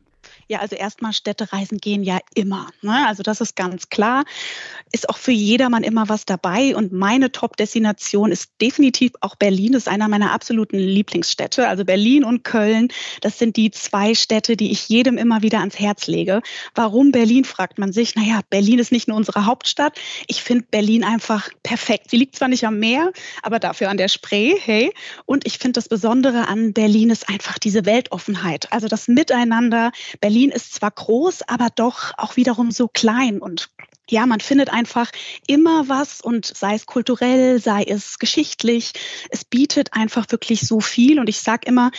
Ja, 0.52 0.60
also 0.60 0.76
erstmal 0.76 1.14
Städtereisen 1.14 1.78
gehen 1.78 2.04
ja 2.04 2.20
immer. 2.36 2.68
Ne? 2.82 3.08
Also 3.08 3.24
das 3.24 3.40
ist 3.40 3.56
ganz 3.56 3.88
klar. 3.88 4.26
Ist 4.92 5.08
auch 5.08 5.18
für 5.18 5.32
jedermann 5.32 5.84
immer 5.84 6.10
was 6.10 6.26
dabei. 6.26 6.76
Und 6.76 6.92
meine 6.92 7.32
Top-Destination 7.32 8.34
ist 8.34 8.52
definitiv 8.60 9.14
auch 9.22 9.38
Berlin. 9.38 9.72
Das 9.72 9.84
ist 9.84 9.88
einer 9.88 10.10
meiner 10.10 10.34
absoluten 10.34 10.78
Lieblingsstädte. 10.78 11.70
Also 11.70 11.86
Berlin 11.86 12.26
und 12.26 12.44
Köln, 12.44 12.90
das 13.22 13.40
sind 13.40 13.56
die 13.56 13.72
zwei 13.72 14.14
Städte, 14.14 14.58
die 14.58 14.74
ich 14.74 14.90
jedem 14.90 15.18
immer 15.18 15.42
wieder 15.42 15.60
ans 15.60 15.80
Herz 15.80 16.08
lege. 16.08 16.42
Warum 16.76 17.14
Berlin, 17.14 17.46
fragt 17.46 17.80
man 17.80 17.94
sich. 17.94 18.18
Naja, 18.18 18.42
Berlin 18.50 18.80
ist 18.80 18.92
nicht 18.92 19.08
nur 19.08 19.16
unsere 19.16 19.46
Hauptstadt. 19.46 19.98
Ich 20.28 20.44
finde 20.44 20.66
Berlin 20.70 21.06
einfach 21.06 21.48
perfekt. 21.64 22.10
Sie 22.10 22.18
liegt 22.18 22.36
zwar 22.36 22.50
nicht 22.50 22.66
am 22.66 22.78
Meer, 22.78 23.14
aber 23.42 23.60
dafür 23.60 23.90
an 23.90 23.96
der 23.96 24.10
Spree. 24.10 24.56
Hey. 24.60 24.92
Und 25.26 25.48
ich 25.48 25.60
finde 25.60 25.78
das 25.78 25.88
Besondere 25.88 26.50
an 26.50 26.74
Berlin 26.74 27.10
ist 27.10 27.30
einfach 27.30 27.58
diese 27.58 27.86
Weltoffenheit. 27.86 28.68
Also 28.74 28.90
das 28.90 29.08
Miteinander. 29.08 29.94
Berlin 30.20 30.41
Berlin 30.42 30.56
ist 30.56 30.74
zwar 30.74 30.90
groß, 30.90 31.44
aber 31.44 31.68
doch 31.76 32.14
auch 32.18 32.36
wiederum 32.36 32.72
so 32.72 32.88
klein. 32.88 33.40
Und 33.40 33.70
ja, 34.10 34.26
man 34.26 34.40
findet 34.40 34.72
einfach 34.72 35.12
immer 35.46 35.88
was 35.88 36.20
und 36.20 36.48
sei 36.48 36.74
es 36.74 36.88
kulturell, 36.88 37.62
sei 37.62 37.84
es 37.84 38.18
geschichtlich, 38.18 38.94
es 39.30 39.46
bietet 39.46 39.94
einfach 39.94 40.26
wirklich 40.32 40.62
so 40.62 40.80
viel. 40.80 41.20
Und 41.20 41.30
ich 41.30 41.42
sage 41.42 41.68
immer, 41.68 41.92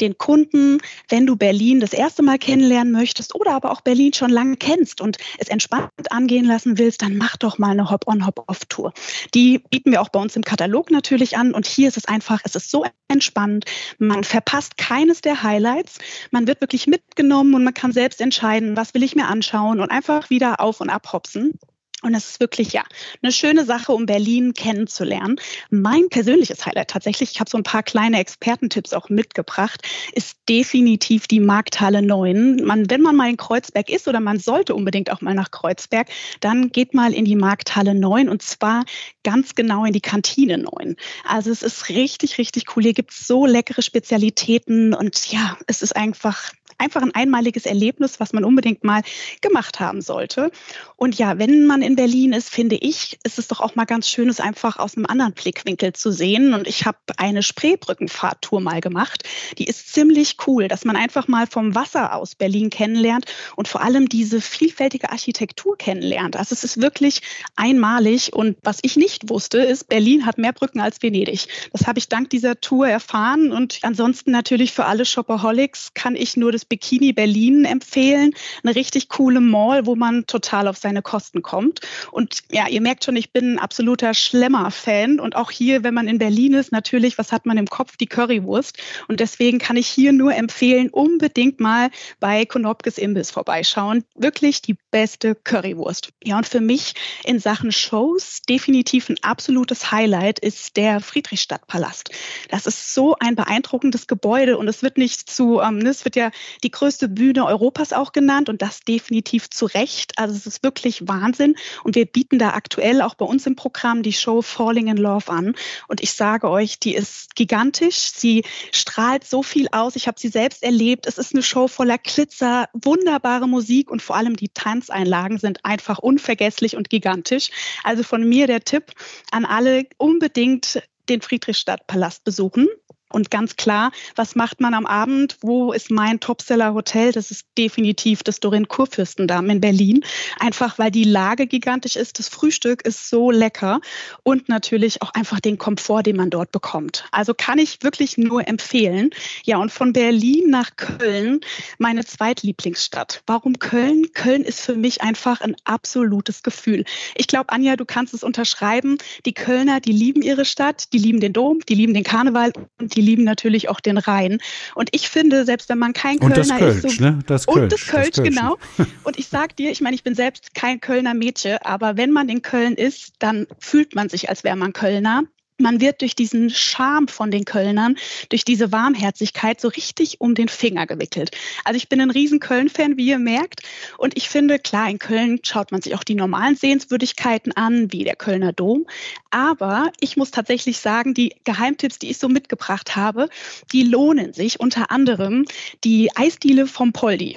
den 0.00 0.18
Kunden, 0.18 0.78
wenn 1.08 1.26
du 1.26 1.36
Berlin 1.36 1.80
das 1.80 1.92
erste 1.92 2.22
Mal 2.22 2.38
kennenlernen 2.38 2.92
möchtest 2.92 3.34
oder 3.34 3.52
aber 3.52 3.70
auch 3.70 3.80
Berlin 3.80 4.12
schon 4.12 4.30
lange 4.30 4.56
kennst 4.56 5.00
und 5.00 5.18
es 5.38 5.48
entspannt 5.48 5.90
angehen 6.10 6.44
lassen 6.44 6.78
willst, 6.78 7.02
dann 7.02 7.16
mach 7.16 7.36
doch 7.36 7.58
mal 7.58 7.70
eine 7.70 7.90
Hop-on, 7.90 8.26
Hop-off-Tour. 8.26 8.92
Die 9.34 9.58
bieten 9.58 9.90
wir 9.90 10.00
auch 10.00 10.08
bei 10.08 10.20
uns 10.20 10.36
im 10.36 10.44
Katalog 10.44 10.90
natürlich 10.90 11.36
an 11.36 11.52
und 11.54 11.66
hier 11.66 11.88
ist 11.88 11.96
es 11.96 12.06
einfach, 12.06 12.40
es 12.44 12.54
ist 12.54 12.70
so 12.70 12.84
entspannt. 13.08 13.64
Man 13.98 14.24
verpasst 14.24 14.76
keines 14.76 15.20
der 15.20 15.42
Highlights. 15.42 15.98
Man 16.30 16.46
wird 16.46 16.60
wirklich 16.60 16.86
mitgenommen 16.86 17.54
und 17.54 17.64
man 17.64 17.74
kann 17.74 17.92
selbst 17.92 18.20
entscheiden, 18.20 18.76
was 18.76 18.94
will 18.94 19.02
ich 19.02 19.14
mir 19.14 19.26
anschauen 19.26 19.80
und 19.80 19.90
einfach 19.90 20.30
wieder 20.30 20.60
auf 20.60 20.80
und 20.80 20.90
ab 20.90 21.12
hopsen. 21.12 21.58
Und 22.02 22.14
es 22.14 22.30
ist 22.30 22.40
wirklich 22.40 22.72
ja 22.72 22.84
eine 23.22 23.32
schöne 23.32 23.64
Sache, 23.64 23.92
um 23.92 24.06
Berlin 24.06 24.54
kennenzulernen. 24.54 25.36
Mein 25.70 26.08
persönliches 26.08 26.64
Highlight 26.64 26.90
tatsächlich, 26.90 27.32
ich 27.32 27.40
habe 27.40 27.50
so 27.50 27.58
ein 27.58 27.64
paar 27.64 27.82
kleine 27.82 28.20
Expertentipps 28.20 28.92
auch 28.92 29.08
mitgebracht, 29.08 29.82
ist 30.12 30.38
definitiv 30.48 31.26
die 31.26 31.40
Markthalle 31.40 32.00
9. 32.02 32.62
Man, 32.64 32.88
wenn 32.88 33.02
man 33.02 33.16
mal 33.16 33.28
in 33.28 33.36
Kreuzberg 33.36 33.90
ist 33.90 34.06
oder 34.06 34.20
man 34.20 34.38
sollte 34.38 34.76
unbedingt 34.76 35.10
auch 35.10 35.22
mal 35.22 35.34
nach 35.34 35.50
Kreuzberg, 35.50 36.08
dann 36.38 36.70
geht 36.70 36.94
mal 36.94 37.12
in 37.12 37.24
die 37.24 37.36
Markthalle 37.36 37.96
9 37.96 38.28
und 38.28 38.42
zwar 38.42 38.84
ganz 39.24 39.56
genau 39.56 39.84
in 39.84 39.92
die 39.92 40.00
Kantine 40.00 40.58
9. 40.58 40.94
Also 41.24 41.50
es 41.50 41.64
ist 41.64 41.88
richtig, 41.88 42.38
richtig 42.38 42.76
cool. 42.76 42.84
Hier 42.84 42.94
gibt 42.94 43.10
es 43.10 43.26
so 43.26 43.44
leckere 43.44 43.82
Spezialitäten 43.82 44.94
und 44.94 45.32
ja, 45.32 45.58
es 45.66 45.82
ist 45.82 45.96
einfach 45.96 46.52
einfach 46.78 47.02
ein 47.02 47.14
einmaliges 47.14 47.66
Erlebnis, 47.66 48.20
was 48.20 48.32
man 48.32 48.44
unbedingt 48.44 48.84
mal 48.84 49.02
gemacht 49.40 49.80
haben 49.80 50.00
sollte. 50.00 50.50
Und 50.96 51.18
ja, 51.18 51.38
wenn 51.38 51.66
man 51.66 51.82
in 51.82 51.96
Berlin 51.96 52.32
ist, 52.32 52.50
finde 52.50 52.76
ich, 52.76 53.18
ist 53.24 53.38
es 53.38 53.48
doch 53.48 53.60
auch 53.60 53.74
mal 53.74 53.84
ganz 53.84 54.08
schön, 54.08 54.28
es 54.28 54.40
einfach 54.40 54.78
aus 54.78 54.96
einem 54.96 55.06
anderen 55.06 55.32
Blickwinkel 55.32 55.92
zu 55.92 56.12
sehen. 56.12 56.54
Und 56.54 56.66
ich 56.66 56.86
habe 56.86 56.98
eine 57.16 57.42
Spreebrückenfahrtour 57.42 58.60
mal 58.60 58.80
gemacht. 58.80 59.24
Die 59.58 59.64
ist 59.64 59.92
ziemlich 59.92 60.36
cool, 60.46 60.68
dass 60.68 60.84
man 60.84 60.96
einfach 60.96 61.28
mal 61.28 61.46
vom 61.46 61.74
Wasser 61.74 62.14
aus 62.14 62.34
Berlin 62.34 62.70
kennenlernt 62.70 63.26
und 63.56 63.68
vor 63.68 63.82
allem 63.82 64.08
diese 64.08 64.40
vielfältige 64.40 65.10
Architektur 65.10 65.76
kennenlernt. 65.76 66.36
Also 66.36 66.52
es 66.52 66.64
ist 66.64 66.80
wirklich 66.80 67.22
einmalig. 67.56 68.32
Und 68.32 68.56
was 68.62 68.78
ich 68.82 68.96
nicht 68.96 69.28
wusste, 69.28 69.58
ist, 69.58 69.88
Berlin 69.88 70.26
hat 70.26 70.38
mehr 70.38 70.52
Brücken 70.52 70.80
als 70.80 71.02
Venedig. 71.02 71.48
Das 71.72 71.86
habe 71.86 71.98
ich 71.98 72.08
dank 72.08 72.30
dieser 72.30 72.60
Tour 72.60 72.88
erfahren. 72.88 73.52
Und 73.52 73.80
ansonsten 73.82 74.30
natürlich 74.30 74.72
für 74.72 74.84
alle 74.84 75.04
Shopaholics 75.04 75.94
kann 75.94 76.14
ich 76.14 76.36
nur 76.36 76.52
das 76.52 76.67
Bikini 76.68 77.12
Berlin 77.12 77.64
empfehlen. 77.64 78.32
Eine 78.62 78.74
richtig 78.74 79.08
coole 79.08 79.40
Mall, 79.40 79.86
wo 79.86 79.96
man 79.96 80.26
total 80.26 80.68
auf 80.68 80.76
seine 80.76 81.02
Kosten 81.02 81.42
kommt. 81.42 81.80
Und 82.12 82.40
ja, 82.50 82.68
ihr 82.68 82.80
merkt 82.80 83.04
schon, 83.04 83.16
ich 83.16 83.32
bin 83.32 83.54
ein 83.54 83.58
absoluter 83.58 84.14
Schlemmer-Fan. 84.14 85.20
Und 85.20 85.36
auch 85.36 85.50
hier, 85.50 85.82
wenn 85.82 85.94
man 85.94 86.08
in 86.08 86.18
Berlin 86.18 86.54
ist, 86.54 86.72
natürlich, 86.72 87.18
was 87.18 87.32
hat 87.32 87.46
man 87.46 87.56
im 87.56 87.66
Kopf? 87.66 87.96
Die 87.96 88.06
Currywurst. 88.06 88.78
Und 89.08 89.20
deswegen 89.20 89.58
kann 89.58 89.76
ich 89.76 89.88
hier 89.88 90.12
nur 90.12 90.34
empfehlen, 90.34 90.90
unbedingt 90.90 91.60
mal 91.60 91.90
bei 92.20 92.44
Konopkes 92.44 92.98
Imbiss 92.98 93.30
vorbeischauen. 93.30 94.04
Wirklich 94.14 94.62
die 94.62 94.76
beste 94.90 95.34
Currywurst. 95.34 96.10
Ja, 96.24 96.36
und 96.38 96.46
für 96.46 96.60
mich 96.60 96.94
in 97.24 97.38
Sachen 97.38 97.72
Shows 97.72 98.42
definitiv 98.48 99.08
ein 99.08 99.16
absolutes 99.22 99.90
Highlight 99.92 100.38
ist 100.38 100.76
der 100.76 101.00
Friedrichstadtpalast. 101.00 102.10
Das 102.50 102.66
ist 102.66 102.94
so 102.94 103.16
ein 103.18 103.36
beeindruckendes 103.36 104.06
Gebäude 104.06 104.58
und 104.58 104.68
es 104.68 104.82
wird 104.82 104.98
nicht 104.98 105.30
zu, 105.30 105.60
ähm, 105.60 105.78
ne, 105.78 105.90
es 105.90 106.04
wird 106.04 106.16
ja 106.16 106.30
die 106.62 106.70
größte 106.70 107.08
Bühne 107.08 107.46
Europas 107.46 107.92
auch 107.92 108.12
genannt 108.12 108.48
und 108.48 108.62
das 108.62 108.80
definitiv 108.80 109.50
zu 109.50 109.66
Recht. 109.66 110.18
Also 110.18 110.34
es 110.34 110.46
ist 110.46 110.62
wirklich 110.62 111.06
Wahnsinn 111.06 111.54
und 111.84 111.94
wir 111.94 112.06
bieten 112.06 112.38
da 112.38 112.50
aktuell 112.50 113.02
auch 113.02 113.14
bei 113.14 113.24
uns 113.24 113.46
im 113.46 113.56
Programm 113.56 114.02
die 114.02 114.12
Show 114.12 114.42
Falling 114.42 114.88
in 114.88 114.96
Love 114.96 115.30
an 115.30 115.54
und 115.88 116.02
ich 116.02 116.12
sage 116.12 116.48
euch, 116.50 116.78
die 116.78 116.94
ist 116.94 117.34
gigantisch. 117.34 118.12
Sie 118.14 118.44
strahlt 118.72 119.24
so 119.24 119.42
viel 119.42 119.68
aus. 119.72 119.96
Ich 119.96 120.06
habe 120.06 120.18
sie 120.18 120.28
selbst 120.28 120.62
erlebt. 120.62 121.06
Es 121.06 121.18
ist 121.18 121.34
eine 121.34 121.42
Show 121.42 121.68
voller 121.68 121.98
Glitzer, 121.98 122.68
wunderbare 122.72 123.48
Musik 123.48 123.90
und 123.90 124.02
vor 124.02 124.16
allem 124.16 124.36
die 124.36 124.48
Tanzeinlagen 124.48 125.38
sind 125.38 125.64
einfach 125.64 125.98
unvergesslich 125.98 126.76
und 126.76 126.90
gigantisch. 126.90 127.50
Also 127.84 128.02
von 128.02 128.28
mir 128.28 128.46
der 128.46 128.60
Tipp 128.60 128.92
an 129.30 129.44
alle 129.44 129.86
unbedingt 129.96 130.82
den 131.08 131.22
Friedrichstadtpalast 131.22 132.24
besuchen. 132.24 132.68
Und 133.10 133.30
ganz 133.30 133.56
klar, 133.56 133.90
was 134.16 134.34
macht 134.34 134.60
man 134.60 134.74
am 134.74 134.86
Abend? 134.86 135.38
Wo 135.40 135.72
ist 135.72 135.90
mein 135.90 136.20
Topseller-Hotel? 136.20 137.12
Das 137.12 137.30
ist 137.30 137.46
definitiv 137.56 138.22
das 138.22 138.40
Dorin 138.40 138.68
Kurfürstendamm 138.68 139.48
in 139.48 139.60
Berlin. 139.60 140.04
Einfach 140.38 140.78
weil 140.78 140.90
die 140.90 141.04
Lage 141.04 141.46
gigantisch 141.46 141.96
ist. 141.96 142.18
Das 142.18 142.28
Frühstück 142.28 142.82
ist 142.82 143.08
so 143.08 143.30
lecker 143.30 143.80
und 144.22 144.48
natürlich 144.48 145.00
auch 145.02 145.14
einfach 145.14 145.40
den 145.40 145.56
Komfort, 145.56 146.02
den 146.02 146.16
man 146.16 146.30
dort 146.30 146.52
bekommt. 146.52 147.06
Also 147.10 147.32
kann 147.34 147.58
ich 147.58 147.82
wirklich 147.82 148.18
nur 148.18 148.46
empfehlen. 148.46 149.10
Ja, 149.44 149.56
und 149.56 149.72
von 149.72 149.92
Berlin 149.92 150.50
nach 150.50 150.76
Köln, 150.76 151.40
meine 151.78 152.04
zweitlieblingsstadt. 152.04 153.22
Warum 153.26 153.58
Köln? 153.58 154.12
Köln 154.12 154.42
ist 154.42 154.60
für 154.60 154.74
mich 154.74 155.00
einfach 155.00 155.40
ein 155.40 155.56
absolutes 155.64 156.42
Gefühl. 156.42 156.84
Ich 157.14 157.26
glaube, 157.26 157.50
Anja, 157.50 157.76
du 157.76 157.86
kannst 157.86 158.12
es 158.12 158.22
unterschreiben. 158.22 158.98
Die 159.24 159.32
Kölner, 159.32 159.80
die 159.80 159.92
lieben 159.92 160.20
ihre 160.20 160.44
Stadt, 160.44 160.92
die 160.92 160.98
lieben 160.98 161.20
den 161.20 161.32
Dom, 161.32 161.60
die 161.68 161.74
lieben 161.74 161.94
den 161.94 162.04
Karneval 162.04 162.52
und 162.78 162.97
lieben 163.00 163.24
natürlich 163.24 163.68
auch 163.68 163.80
den 163.80 163.98
Rhein. 163.98 164.38
Und 164.74 164.88
ich 164.92 165.08
finde, 165.08 165.44
selbst 165.44 165.68
wenn 165.68 165.78
man 165.78 165.92
kein 165.92 166.18
Kölner 166.18 166.36
und 166.36 166.38
das 166.38 166.58
Kölsch, 166.58 166.84
ist, 166.84 166.98
so, 166.98 167.04
ne? 167.04 167.18
das 167.26 167.46
Kölsch, 167.46 167.62
und 167.62 167.72
das 167.72 167.86
Kölsch, 167.86 168.10
das 168.10 168.24
genau. 168.24 168.56
Und 169.04 169.18
ich 169.18 169.28
sag 169.28 169.56
dir, 169.56 169.70
ich 169.70 169.80
meine, 169.80 169.94
ich 169.94 170.02
bin 170.02 170.14
selbst 170.14 170.54
kein 170.54 170.80
Kölner 170.80 171.14
Mädchen, 171.14 171.58
aber 171.62 171.96
wenn 171.96 172.10
man 172.10 172.28
in 172.28 172.42
Köln 172.42 172.74
ist, 172.74 173.14
dann 173.18 173.46
fühlt 173.58 173.94
man 173.94 174.08
sich, 174.08 174.28
als 174.28 174.44
wäre 174.44 174.56
man 174.56 174.72
Kölner 174.72 175.24
man 175.58 175.80
wird 175.80 176.00
durch 176.00 176.14
diesen 176.14 176.50
Charme 176.50 177.08
von 177.08 177.30
den 177.30 177.44
Kölnern, 177.44 177.96
durch 178.28 178.44
diese 178.44 178.72
Warmherzigkeit 178.72 179.60
so 179.60 179.68
richtig 179.68 180.20
um 180.20 180.34
den 180.34 180.48
Finger 180.48 180.86
gewickelt. 180.86 181.36
Also 181.64 181.76
ich 181.76 181.88
bin 181.88 182.00
ein 182.00 182.10
riesen 182.10 182.40
Köln-Fan, 182.40 182.96
wie 182.96 183.08
ihr 183.08 183.18
merkt. 183.18 183.62
Und 183.98 184.16
ich 184.16 184.28
finde, 184.28 184.58
klar, 184.58 184.88
in 184.88 184.98
Köln 184.98 185.40
schaut 185.42 185.72
man 185.72 185.82
sich 185.82 185.94
auch 185.94 186.04
die 186.04 186.14
normalen 186.14 186.56
Sehenswürdigkeiten 186.56 187.52
an, 187.56 187.92
wie 187.92 188.04
der 188.04 188.16
Kölner 188.16 188.52
Dom. 188.52 188.86
Aber 189.30 189.90
ich 190.00 190.16
muss 190.16 190.30
tatsächlich 190.30 190.78
sagen, 190.78 191.14
die 191.14 191.34
Geheimtipps, 191.44 191.98
die 191.98 192.10
ich 192.10 192.18
so 192.18 192.28
mitgebracht 192.28 192.96
habe, 192.96 193.28
die 193.72 193.82
lohnen 193.82 194.32
sich. 194.32 194.60
Unter 194.60 194.90
anderem 194.90 195.44
die 195.84 196.14
Eisdiele 196.16 196.66
vom 196.66 196.92
Poldi 196.92 197.36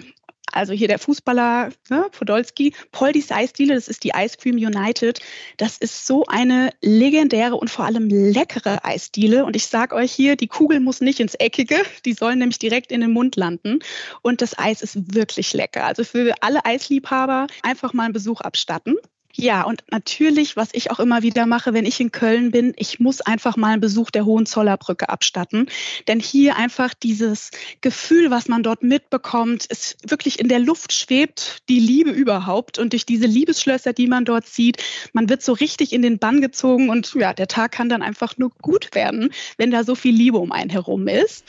also 0.51 0.73
hier 0.73 0.87
der 0.87 0.99
Fußballer 0.99 1.69
ne, 1.89 2.05
Podolski, 2.11 2.73
Poldis 2.91 3.31
Eisdiele, 3.31 3.75
das 3.75 3.87
ist 3.87 4.03
die 4.03 4.11
Ice 4.15 4.37
Cream 4.37 4.55
United. 4.55 5.19
Das 5.57 5.77
ist 5.77 6.05
so 6.05 6.25
eine 6.25 6.71
legendäre 6.81 7.55
und 7.55 7.69
vor 7.69 7.85
allem 7.85 8.09
leckere 8.09 8.85
Eisdiele. 8.85 9.45
Und 9.45 9.55
ich 9.55 9.67
sage 9.67 9.95
euch 9.95 10.11
hier, 10.11 10.35
die 10.35 10.47
Kugel 10.47 10.79
muss 10.79 11.01
nicht 11.01 11.19
ins 11.19 11.35
Eckige, 11.35 11.77
die 12.05 12.13
sollen 12.13 12.39
nämlich 12.39 12.59
direkt 12.59 12.91
in 12.91 13.01
den 13.01 13.11
Mund 13.11 13.35
landen. 13.35 13.79
Und 14.21 14.41
das 14.41 14.57
Eis 14.57 14.81
ist 14.81 15.15
wirklich 15.15 15.53
lecker. 15.53 15.85
Also 15.85 16.03
für 16.03 16.35
alle 16.41 16.65
Eisliebhaber 16.65 17.47
einfach 17.63 17.93
mal 17.93 18.05
einen 18.05 18.13
Besuch 18.13 18.41
abstatten. 18.41 18.95
Ja, 19.35 19.63
und 19.63 19.83
natürlich, 19.91 20.55
was 20.55 20.69
ich 20.73 20.91
auch 20.91 20.99
immer 20.99 21.21
wieder 21.23 21.45
mache, 21.45 21.73
wenn 21.73 21.85
ich 21.85 21.99
in 21.99 22.11
Köln 22.11 22.51
bin, 22.51 22.73
ich 22.77 22.99
muss 22.99 23.21
einfach 23.21 23.57
mal 23.57 23.73
einen 23.73 23.81
Besuch 23.81 24.11
der 24.11 24.25
Hohenzollernbrücke 24.25 25.09
abstatten. 25.09 25.67
Denn 26.07 26.19
hier 26.19 26.57
einfach 26.57 26.93
dieses 26.93 27.51
Gefühl, 27.81 28.31
was 28.31 28.47
man 28.47 28.63
dort 28.63 28.83
mitbekommt, 28.83 29.65
ist 29.65 29.97
wirklich 30.09 30.39
in 30.39 30.47
der 30.47 30.59
Luft 30.59 30.93
schwebt, 30.93 31.59
die 31.69 31.79
Liebe 31.79 32.11
überhaupt. 32.11 32.79
Und 32.79 32.93
durch 32.93 33.05
diese 33.05 33.25
Liebesschlösser, 33.25 33.93
die 33.93 34.07
man 34.07 34.25
dort 34.25 34.47
sieht, 34.47 34.83
man 35.13 35.29
wird 35.29 35.41
so 35.41 35.53
richtig 35.53 35.93
in 35.93 36.01
den 36.01 36.19
Bann 36.19 36.41
gezogen 36.41 36.89
und 36.89 37.13
ja, 37.15 37.33
der 37.33 37.47
Tag 37.47 37.71
kann 37.71 37.89
dann 37.89 38.01
einfach 38.01 38.37
nur 38.37 38.51
gut 38.61 38.93
werden, 38.93 39.29
wenn 39.57 39.71
da 39.71 39.83
so 39.83 39.95
viel 39.95 40.13
Liebe 40.13 40.37
um 40.37 40.51
einen 40.51 40.69
herum 40.69 41.07
ist. 41.07 41.45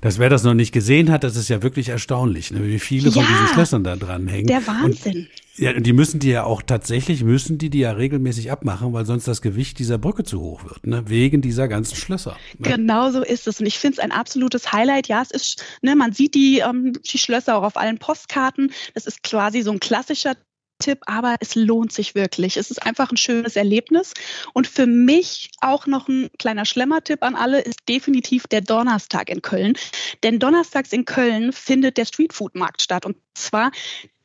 Das, 0.00 0.18
wer 0.18 0.28
das 0.28 0.44
noch 0.44 0.54
nicht 0.54 0.72
gesehen 0.72 1.10
hat, 1.10 1.24
das 1.24 1.36
ist 1.36 1.48
ja 1.48 1.62
wirklich 1.62 1.88
erstaunlich, 1.88 2.50
ne? 2.50 2.64
wie 2.64 2.78
viele 2.78 3.10
ja, 3.10 3.12
von 3.12 3.26
diesen 3.26 3.48
Schlössern 3.48 3.84
da 3.84 3.96
dran 3.96 4.28
hängen. 4.28 4.46
Der 4.46 4.66
Wahnsinn. 4.66 5.16
Und 5.16 5.41
ja, 5.56 5.74
und 5.76 5.84
die 5.84 5.92
müssen 5.92 6.18
die 6.18 6.30
ja 6.30 6.44
auch 6.44 6.62
tatsächlich, 6.62 7.22
müssen 7.22 7.58
die 7.58 7.68
die 7.68 7.80
ja 7.80 7.92
regelmäßig 7.92 8.50
abmachen, 8.50 8.92
weil 8.92 9.04
sonst 9.04 9.28
das 9.28 9.42
Gewicht 9.42 9.78
dieser 9.78 9.98
Brücke 9.98 10.24
zu 10.24 10.40
hoch 10.40 10.64
wird, 10.64 10.86
ne? 10.86 11.04
wegen 11.06 11.42
dieser 11.42 11.68
ganzen 11.68 11.96
Schlösser. 11.96 12.36
Ne? 12.58 12.70
Genau 12.70 13.10
so 13.10 13.22
ist 13.22 13.46
es. 13.46 13.60
Und 13.60 13.66
ich 13.66 13.78
finde 13.78 13.98
es 13.98 13.98
ein 13.98 14.12
absolutes 14.12 14.72
Highlight. 14.72 15.08
Ja, 15.08 15.20
es 15.20 15.30
ist, 15.30 15.64
ne, 15.82 15.94
man 15.94 16.12
sieht 16.12 16.34
die, 16.34 16.60
ähm, 16.60 16.94
die 17.02 17.18
Schlösser 17.18 17.56
auch 17.56 17.64
auf 17.64 17.76
allen 17.76 17.98
Postkarten. 17.98 18.72
Das 18.94 19.06
ist 19.06 19.22
quasi 19.22 19.62
so 19.62 19.72
ein 19.72 19.80
klassischer 19.80 20.36
Tipp, 20.82 20.98
aber 21.06 21.36
es 21.40 21.54
lohnt 21.54 21.92
sich 21.92 22.14
wirklich. 22.14 22.56
Es 22.56 22.70
ist 22.70 22.82
einfach 22.84 23.10
ein 23.10 23.16
schönes 23.16 23.56
Erlebnis. 23.56 24.12
Und 24.52 24.66
für 24.66 24.86
mich 24.86 25.50
auch 25.60 25.86
noch 25.86 26.08
ein 26.08 26.28
kleiner 26.38 26.64
Schlemmertipp 26.64 27.22
an 27.22 27.34
alle 27.34 27.60
ist 27.60 27.80
definitiv 27.88 28.46
der 28.48 28.60
Donnerstag 28.60 29.30
in 29.30 29.42
Köln. 29.42 29.74
Denn 30.22 30.38
donnerstags 30.38 30.92
in 30.92 31.04
Köln 31.04 31.52
findet 31.52 31.96
der 31.96 32.04
Streetfood-Markt 32.04 32.82
statt. 32.82 33.06
Und 33.06 33.16
zwar 33.34 33.70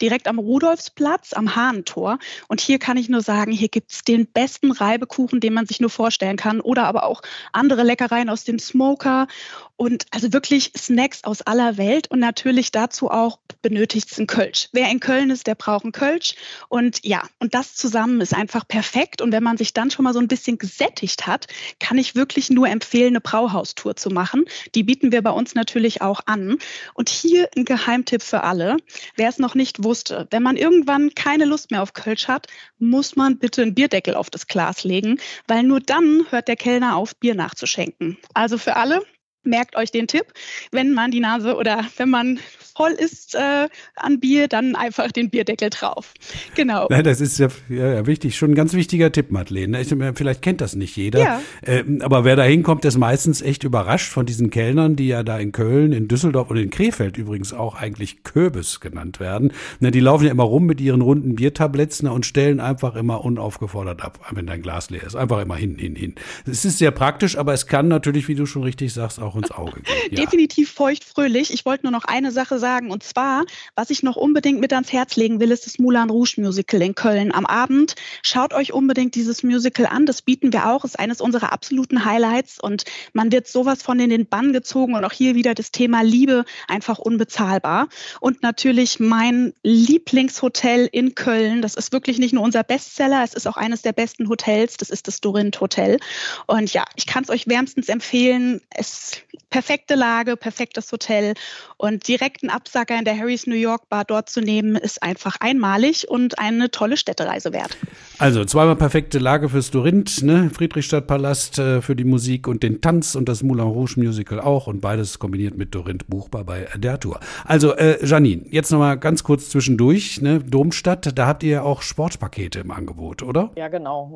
direkt 0.01 0.27
am 0.27 0.39
Rudolfsplatz, 0.39 1.33
am 1.33 1.55
Hahnentor. 1.55 2.19
Und 2.47 2.61
hier 2.61 2.79
kann 2.79 2.97
ich 2.97 3.09
nur 3.09 3.21
sagen, 3.21 3.51
hier 3.51 3.69
gibt 3.69 3.91
es 3.91 4.03
den 4.03 4.27
besten 4.27 4.71
Reibekuchen, 4.71 5.39
den 5.39 5.53
man 5.53 5.65
sich 5.65 5.79
nur 5.79 5.89
vorstellen 5.89 6.37
kann. 6.37 6.61
Oder 6.61 6.85
aber 6.85 7.03
auch 7.03 7.21
andere 7.51 7.83
Leckereien 7.83 8.29
aus 8.29 8.43
dem 8.43 8.59
Smoker. 8.59 9.27
Und 9.75 10.05
also 10.11 10.33
wirklich 10.33 10.71
Snacks 10.77 11.23
aus 11.23 11.41
aller 11.41 11.77
Welt. 11.77 12.09
Und 12.09 12.19
natürlich 12.19 12.71
dazu 12.71 13.09
auch 13.09 13.39
benötigt 13.61 14.11
es 14.11 14.19
ein 14.19 14.27
Kölsch. 14.27 14.69
Wer 14.71 14.89
in 14.89 14.99
Köln 14.99 15.29
ist, 15.29 15.47
der 15.47 15.55
braucht 15.55 15.83
einen 15.83 15.91
Kölsch. 15.91 16.35
Und 16.69 17.03
ja, 17.03 17.23
und 17.39 17.53
das 17.53 17.75
zusammen 17.75 18.21
ist 18.21 18.33
einfach 18.33 18.67
perfekt. 18.67 19.21
Und 19.21 19.31
wenn 19.31 19.43
man 19.43 19.57
sich 19.57 19.73
dann 19.73 19.91
schon 19.91 20.03
mal 20.03 20.13
so 20.13 20.19
ein 20.19 20.27
bisschen 20.27 20.57
gesättigt 20.57 21.27
hat, 21.27 21.47
kann 21.79 21.97
ich 21.97 22.15
wirklich 22.15 22.49
nur 22.49 22.67
empfehlen, 22.69 23.09
eine 23.09 23.21
Brauhaustour 23.21 23.95
zu 23.95 24.09
machen. 24.09 24.45
Die 24.75 24.83
bieten 24.83 25.11
wir 25.11 25.21
bei 25.21 25.31
uns 25.31 25.55
natürlich 25.55 26.01
auch 26.01 26.21
an. 26.25 26.57
Und 26.93 27.09
hier 27.09 27.49
ein 27.55 27.65
Geheimtipp 27.65 28.21
für 28.21 28.43
alle. 28.43 28.77
Wer 29.15 29.29
es 29.29 29.39
noch 29.39 29.55
nicht 29.55 29.83
wusste, 29.83 30.27
wenn 30.31 30.43
man 30.43 30.57
irgendwann 30.57 31.13
keine 31.15 31.45
Lust 31.45 31.71
mehr 31.71 31.81
auf 31.81 31.93
Kölsch 31.93 32.27
hat, 32.27 32.47
muss 32.79 33.15
man 33.15 33.39
bitte 33.39 33.61
einen 33.61 33.75
Bierdeckel 33.75 34.15
auf 34.15 34.29
das 34.29 34.47
Glas 34.47 34.83
legen, 34.83 35.19
weil 35.47 35.63
nur 35.63 35.79
dann 35.79 36.25
hört 36.29 36.47
der 36.47 36.55
Kellner 36.55 36.95
auf, 36.95 37.15
Bier 37.15 37.35
nachzuschenken. 37.35 38.17
Also 38.33 38.57
für 38.57 38.75
alle, 38.75 39.03
merkt 39.43 39.75
euch 39.75 39.91
den 39.91 40.07
Tipp. 40.07 40.25
Wenn 40.71 40.93
man 40.93 41.11
die 41.11 41.19
Nase 41.19 41.55
oder 41.55 41.85
wenn 41.97 42.09
man 42.09 42.39
voll 42.77 42.91
ist 42.91 43.33
äh, 43.33 43.67
an 43.95 44.19
Bier, 44.19 44.47
dann 44.47 44.75
einfach 44.75 45.11
den 45.11 45.29
Bierdeckel 45.29 45.71
drauf. 45.71 46.13
Genau. 46.55 46.87
Ja, 46.91 47.01
das 47.01 47.21
ist 47.21 47.39
ja, 47.39 47.47
ja, 47.69 48.05
wichtig, 48.05 48.37
schon 48.37 48.51
ein 48.51 48.55
ganz 48.55 48.73
wichtiger 48.73 49.11
Tipp, 49.11 49.31
Madeleine. 49.31 49.81
Ich, 49.81 49.93
vielleicht 50.13 50.43
kennt 50.43 50.61
das 50.61 50.75
nicht 50.75 50.95
jeder. 50.95 51.19
Ja. 51.19 51.41
Äh, 51.61 51.83
aber 52.01 52.23
wer 52.23 52.35
da 52.35 52.43
hinkommt, 52.43 52.85
ist 52.85 52.97
meistens 52.97 53.41
echt 53.41 53.63
überrascht 53.63 54.11
von 54.11 54.27
diesen 54.27 54.51
Kellnern, 54.51 54.95
die 54.95 55.07
ja 55.07 55.23
da 55.23 55.39
in 55.39 55.51
Köln, 55.51 55.91
in 55.91 56.07
Düsseldorf 56.07 56.51
und 56.51 56.57
in 56.57 56.69
Krefeld 56.69 57.17
übrigens 57.17 57.51
auch 57.51 57.75
eigentlich 57.75 58.23
Köbis 58.23 58.79
genannt 58.79 59.19
werden. 59.19 59.53
Ne, 59.79 59.89
die 59.89 59.99
laufen 59.99 60.25
ja 60.25 60.31
immer 60.31 60.43
rum 60.43 60.65
mit 60.65 60.79
ihren 60.79 61.01
runden 61.01 61.35
Biertabletts 61.35 62.03
ne, 62.03 62.11
und 62.11 62.25
stellen 62.25 62.59
einfach 62.59 62.95
immer 62.95 63.25
unaufgefordert 63.25 64.03
ab, 64.03 64.19
wenn 64.31 64.45
dein 64.45 64.61
Glas 64.61 64.91
leer 64.91 65.03
ist. 65.03 65.15
Einfach 65.15 65.41
immer 65.41 65.55
hin, 65.55 65.77
hin, 65.79 65.95
hin. 65.95 66.13
Es 66.45 66.63
ist 66.63 66.77
sehr 66.77 66.91
praktisch, 66.91 67.37
aber 67.37 67.53
es 67.53 67.65
kann 67.65 67.87
natürlich, 67.87 68.27
wie 68.27 68.35
du 68.35 68.45
schon 68.45 68.63
richtig 68.63 68.93
sagst, 68.93 69.19
auch 69.19 69.26
ins 69.35 69.51
Auge 69.51 69.81
gehen. 69.81 69.95
Ja. 70.11 70.23
Definitiv 70.23 70.71
feuchtfröhlich. 70.71 71.53
Ich 71.53 71.65
wollte 71.65 71.85
nur 71.85 71.91
noch 71.91 72.05
eine 72.05 72.31
Sache 72.31 72.59
sagen. 72.59 72.91
Und 72.91 73.03
zwar, 73.03 73.45
was 73.75 73.89
ich 73.89 74.03
noch 74.03 74.15
unbedingt 74.15 74.59
mit 74.59 74.73
ans 74.73 74.91
Herz 74.91 75.15
legen 75.15 75.39
will, 75.39 75.51
ist 75.51 75.65
das 75.65 75.79
Moulin 75.79 76.09
Rouge 76.09 76.35
Musical 76.37 76.81
in 76.81 76.95
Köln 76.95 77.33
am 77.33 77.45
Abend. 77.45 77.95
Schaut 78.23 78.53
euch 78.53 78.73
unbedingt 78.73 79.15
dieses 79.15 79.43
Musical 79.43 79.85
an. 79.85 80.05
Das 80.05 80.21
bieten 80.21 80.53
wir 80.53 80.69
auch. 80.69 80.85
Ist 80.85 80.99
eines 80.99 81.21
unserer 81.21 81.51
absoluten 81.51 82.05
Highlights. 82.05 82.59
Und 82.59 82.85
man 83.13 83.31
wird 83.31 83.47
sowas 83.47 83.83
von 83.83 83.99
in 83.99 84.09
den 84.09 84.27
Bann 84.27 84.53
gezogen. 84.53 84.95
Und 84.95 85.03
auch 85.03 85.11
hier 85.11 85.35
wieder 85.35 85.53
das 85.53 85.71
Thema 85.71 86.01
Liebe 86.01 86.45
einfach 86.67 86.99
unbezahlbar. 86.99 87.87
Und 88.19 88.43
natürlich 88.43 88.99
mein 88.99 89.53
Lieblingshotel 89.63 90.87
in 90.91 91.15
Köln. 91.15 91.61
Das 91.61 91.75
ist 91.75 91.91
wirklich 91.91 92.19
nicht 92.19 92.33
nur 92.33 92.43
unser 92.43 92.63
Bestseller. 92.63 93.23
Es 93.23 93.33
ist 93.33 93.47
auch 93.47 93.57
eines 93.57 93.81
der 93.81 93.93
besten 93.93 94.29
Hotels. 94.29 94.77
Das 94.77 94.89
ist 94.89 95.07
das 95.07 95.21
Dorint 95.21 95.59
Hotel. 95.59 95.99
Und 96.45 96.73
ja, 96.73 96.85
ich 96.95 97.05
kann 97.05 97.23
es 97.23 97.29
euch 97.29 97.47
wärmstens 97.47 97.89
empfehlen. 97.89 98.61
Es 98.69 99.16
perfekte 99.49 99.95
Lage, 99.95 100.35
perfektes 100.37 100.91
Hotel 100.91 101.33
und 101.77 102.07
direkt 102.07 102.43
einen 102.43 102.49
Absacker 102.49 102.97
in 102.97 103.05
der 103.05 103.17
Harry's 103.17 103.47
New 103.47 103.55
York 103.55 103.89
Bar 103.89 104.05
dort 104.05 104.29
zu 104.29 104.41
nehmen, 104.41 104.75
ist 104.75 105.01
einfach 105.03 105.37
einmalig 105.39 106.09
und 106.09 106.39
eine 106.39 106.71
tolle 106.71 106.97
Städtereise 106.97 107.53
wert. 107.53 107.77
Also 108.19 108.45
zweimal 108.45 108.75
perfekte 108.75 109.19
Lage 109.19 109.49
fürs 109.49 109.71
Dorint, 109.71 110.23
ne? 110.23 110.49
Friedrichstadtpalast 110.53 111.59
äh, 111.59 111.81
für 111.81 111.95
die 111.95 112.03
Musik 112.03 112.47
und 112.47 112.63
den 112.63 112.81
Tanz 112.81 113.15
und 113.15 113.29
das 113.29 113.43
Moulin 113.43 113.67
Rouge 113.67 113.93
Musical 113.97 114.39
auch 114.39 114.67
und 114.67 114.81
beides 114.81 115.19
kombiniert 115.19 115.57
mit 115.57 115.75
Dorint 115.75 116.07
buchbar 116.07 116.43
bei 116.43 116.67
der 116.75 116.99
Tour. 116.99 117.19
Also 117.45 117.75
äh, 117.75 118.03
Janine, 118.05 118.45
jetzt 118.49 118.71
nochmal 118.71 118.97
ganz 118.97 119.23
kurz 119.23 119.49
zwischendurch, 119.49 120.21
ne? 120.21 120.39
Domstadt, 120.39 121.17
da 121.17 121.27
habt 121.27 121.43
ihr 121.43 121.51
ja 121.51 121.61
auch 121.63 121.81
Sportpakete 121.81 122.59
im 122.59 122.71
Angebot, 122.71 123.23
oder? 123.23 123.51
Ja, 123.55 123.67
genau. 123.67 124.11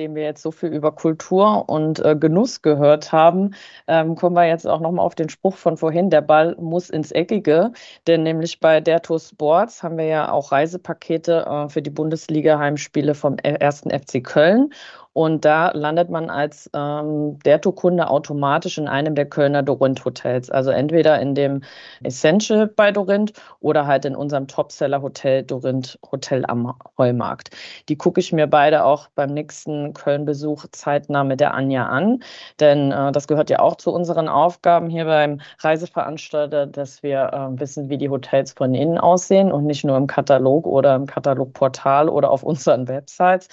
Nachdem 0.00 0.14
wir 0.14 0.22
jetzt 0.22 0.40
so 0.40 0.50
viel 0.50 0.70
über 0.70 0.92
Kultur 0.92 1.68
und 1.68 2.02
äh, 2.02 2.16
Genuss 2.16 2.62
gehört 2.62 3.12
haben, 3.12 3.50
ähm, 3.86 4.14
kommen 4.14 4.34
wir 4.34 4.46
jetzt 4.46 4.66
auch 4.66 4.80
nochmal 4.80 5.04
auf 5.04 5.14
den 5.14 5.28
Spruch 5.28 5.56
von 5.56 5.76
vorhin, 5.76 6.08
der 6.08 6.22
Ball 6.22 6.56
muss 6.58 6.88
ins 6.88 7.12
Eckige. 7.12 7.72
Denn 8.06 8.22
nämlich 8.22 8.60
bei 8.60 8.80
der 8.80 9.02
Tour 9.02 9.20
Sports 9.20 9.82
haben 9.82 9.98
wir 9.98 10.06
ja 10.06 10.32
auch 10.32 10.52
Reisepakete 10.52 11.44
äh, 11.46 11.68
für 11.68 11.82
die 11.82 11.90
Bundesliga-Heimspiele 11.90 13.14
vom 13.14 13.36
1. 13.44 13.82
FC 13.92 14.24
Köln. 14.24 14.72
Und 15.12 15.44
da 15.44 15.70
landet 15.72 16.08
man 16.08 16.30
als 16.30 16.70
ähm, 16.74 17.38
Derto-Kunde 17.40 18.08
automatisch 18.08 18.78
in 18.78 18.86
einem 18.86 19.14
der 19.14 19.26
Kölner 19.26 19.62
Dorint-Hotels. 19.62 20.50
Also 20.50 20.70
entweder 20.70 21.20
in 21.20 21.34
dem 21.34 21.62
Essential 22.02 22.68
bei 22.68 22.92
Dorint 22.92 23.32
oder 23.58 23.86
halt 23.86 24.04
in 24.04 24.14
unserem 24.14 24.46
Topseller-Hotel 24.46 25.42
Dorint 25.42 25.98
Hotel 26.10 26.44
am 26.46 26.74
Heumarkt. 26.96 27.50
Die 27.88 27.96
gucke 27.96 28.20
ich 28.20 28.32
mir 28.32 28.46
beide 28.46 28.84
auch 28.84 29.08
beim 29.14 29.30
nächsten 29.34 29.94
Köln-Besuch 29.94 30.66
zeitnah 30.70 31.24
mit 31.24 31.40
der 31.40 31.54
Anja 31.54 31.86
an. 31.86 32.22
Denn 32.60 32.92
äh, 32.92 33.10
das 33.10 33.26
gehört 33.26 33.50
ja 33.50 33.58
auch 33.58 33.76
zu 33.76 33.92
unseren 33.92 34.28
Aufgaben 34.28 34.88
hier 34.88 35.06
beim 35.06 35.40
Reiseveranstalter, 35.58 36.66
dass 36.66 37.02
wir 37.02 37.30
äh, 37.32 37.60
wissen, 37.60 37.88
wie 37.88 37.98
die 37.98 38.10
Hotels 38.10 38.52
von 38.52 38.74
innen 38.74 38.98
aussehen 38.98 39.50
und 39.50 39.66
nicht 39.66 39.84
nur 39.84 39.96
im 39.96 40.06
Katalog 40.06 40.66
oder 40.66 40.94
im 40.94 41.06
Katalogportal 41.06 42.08
oder 42.08 42.30
auf 42.30 42.42
unseren 42.44 42.86
Websites. 42.86 43.48